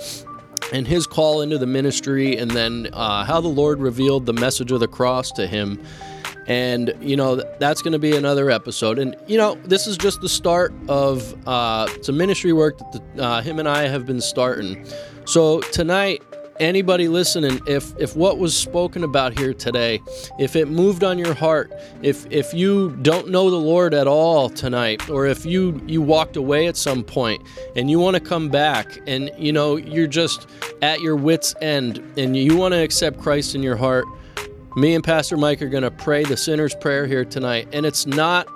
[0.73, 4.73] and his call into the ministry, and then uh, how the Lord revealed the message
[4.73, 5.83] of the cross to him.
[6.49, 9.01] And, you know, that's going to be another episode.
[9.01, 13.23] And, you know, this is just the start of uh, some ministry work that the,
[13.23, 14.87] uh, him and I have been starting.
[15.25, 16.23] So tonight,
[16.61, 20.01] anybody listening, if if what was spoken about here today,
[20.39, 21.73] if it moved on your heart,
[22.03, 26.37] if if you don't know the Lord at all tonight, or if you you walked
[26.37, 27.43] away at some point
[27.75, 30.49] and you want to come back and you know you're just
[30.83, 34.05] at your wits end and you want to accept Christ in your heart,
[34.77, 38.07] me and Pastor Mike are going to pray the sinner's prayer here tonight, and it's
[38.07, 38.49] not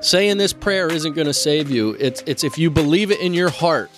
[0.00, 1.96] saying this prayer isn't going to save you.
[1.98, 3.90] It's it's if you believe it in your heart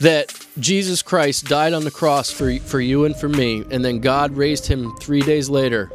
[0.00, 4.00] that Jesus Christ died on the cross for, for you and for me, and then
[4.00, 5.90] God raised him three days later.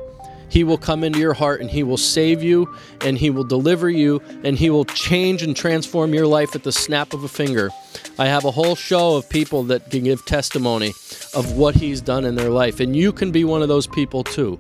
[0.50, 3.90] He will come into your heart and He will save you and He will deliver
[3.90, 7.72] you and He will change and transform your life at the snap of a finger.
[8.18, 10.94] I have a whole show of people that can give testimony
[11.34, 14.24] of what He's done in their life, and you can be one of those people
[14.24, 14.60] too.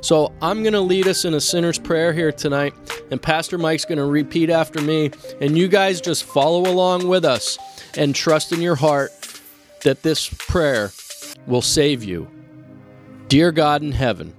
[0.00, 2.72] So I'm going to lead us in a sinner's prayer here tonight,
[3.10, 5.10] and Pastor Mike's going to repeat after me,
[5.40, 7.58] and you guys just follow along with us
[7.96, 9.12] and trust in your heart
[9.82, 10.92] that this prayer
[11.46, 12.28] will save you.
[13.28, 14.32] Dear God in heaven,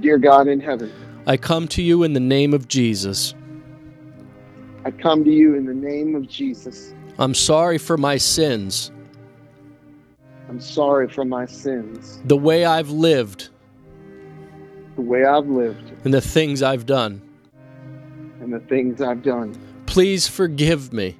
[0.00, 0.92] Dear God in heaven,
[1.26, 3.34] I come to you in the name of Jesus.
[4.84, 6.94] I come to you in the name of Jesus.
[7.18, 8.92] I'm sorry for my sins,
[10.48, 13.48] I'm sorry for my sins, the way I've lived,
[14.96, 17.20] the way I've lived, and the things I've done.
[18.40, 19.54] and the things I've done.
[19.86, 21.16] Please forgive me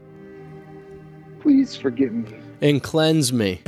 [1.40, 3.60] Please forgive me and cleanse me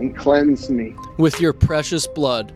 [0.00, 2.52] and cleanse me with your precious blood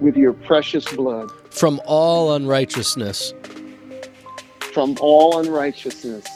[0.00, 3.32] with your precious blood from all unrighteousness.
[4.72, 6.26] from all unrighteousness.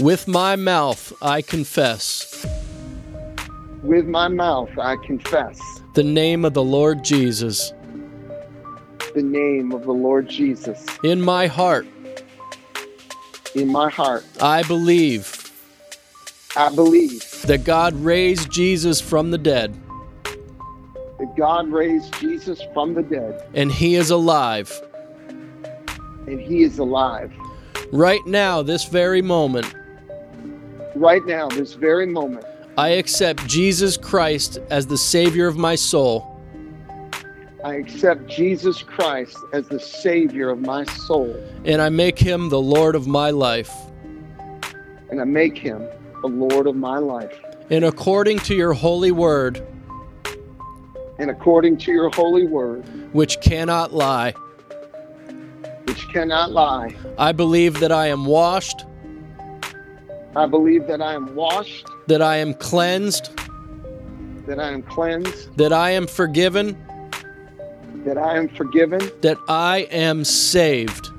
[0.00, 2.44] With my mouth I confess
[3.82, 5.58] With my mouth I confess
[5.94, 7.72] the name of the Lord Jesus.
[9.14, 10.84] the name of the Lord Jesus.
[11.02, 11.86] In my heart
[13.56, 15.50] In my heart, I believe
[16.56, 19.74] I believe that God raised Jesus from the dead
[21.18, 24.70] that God raised Jesus from the dead and he is alive.
[26.26, 27.32] and he is alive.
[27.92, 29.72] Right now, this very moment,
[30.94, 32.44] Right now, this very moment,
[32.76, 36.35] I accept Jesus Christ as the Savior of my soul.
[37.66, 41.34] I accept Jesus Christ as the Savior of my soul,
[41.64, 43.72] and I make him the Lord of my life.
[45.10, 45.84] and I make him
[46.22, 47.36] the Lord of my life.
[47.68, 49.66] And according to your holy word,
[51.18, 54.32] And according to your holy word, which cannot lie,
[55.88, 58.84] which cannot lie, I believe that I am washed,
[60.36, 63.30] I believe that I am washed, that I am cleansed,
[64.46, 66.80] that I am cleansed, that I am forgiven,
[68.06, 71.10] that I am forgiven, that I am saved.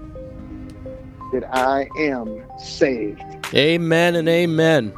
[1.33, 3.21] that I am saved.
[3.53, 4.93] Amen and amen.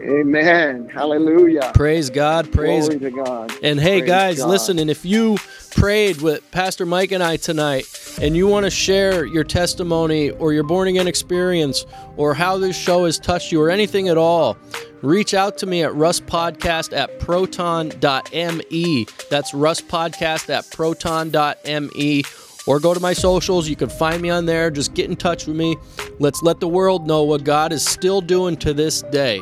[0.00, 0.88] Amen.
[0.88, 1.70] Hallelujah.
[1.74, 2.50] Praise God.
[2.52, 3.52] Praise Glory to God.
[3.62, 4.48] And hey, Praise guys, God.
[4.48, 5.36] listen, and if you
[5.70, 7.86] prayed with Pastor Mike and I tonight,
[8.20, 11.86] and you want to share your testimony or your born again experience
[12.16, 14.56] or how this show has touched you or anything at all,
[15.02, 19.06] reach out to me at rustpodcast at proton.me.
[19.30, 22.22] That's rustpodcast at proton.me.
[22.66, 23.68] Or go to my socials.
[23.68, 24.70] You can find me on there.
[24.70, 25.76] Just get in touch with me.
[26.18, 29.40] Let's let the world know what God is still doing to this day.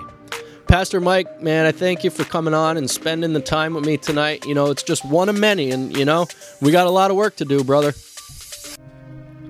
[0.69, 3.97] Pastor Mike, man, I thank you for coming on and spending the time with me
[3.97, 4.45] tonight.
[4.45, 6.27] You know, it's just one of many, and you know,
[6.61, 7.95] we got a lot of work to do, brother.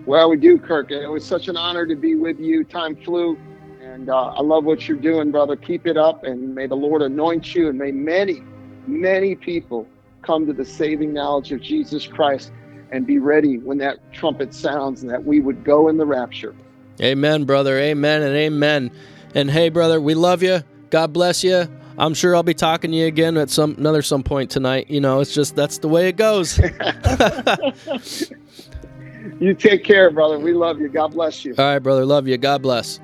[0.07, 0.93] Well, we do, Kirk.
[0.93, 2.63] It was such an honor to be with you.
[2.63, 3.37] Time flew,
[3.83, 5.57] and uh, I love what you're doing, brother.
[5.57, 8.41] Keep it up, and may the Lord anoint you, and may many,
[8.87, 9.89] many people
[10.23, 12.53] come to the saving knowledge of Jesus Christ
[12.93, 16.55] and be ready when that trumpet sounds and that we would go in the rapture.
[17.01, 17.77] Amen, brother.
[17.77, 18.93] Amen and amen.
[19.35, 20.63] And hey, brother, we love you.
[20.91, 21.69] God bless you.
[21.99, 24.89] I'm sure I'll be talking to you again at some another some point tonight.
[24.89, 26.61] You know, it's just that's the way it goes.
[29.41, 30.39] You take care, brother.
[30.39, 30.89] We love you.
[30.89, 31.55] God bless you.
[31.57, 32.05] All right, brother.
[32.05, 32.37] Love you.
[32.39, 32.99] God bless.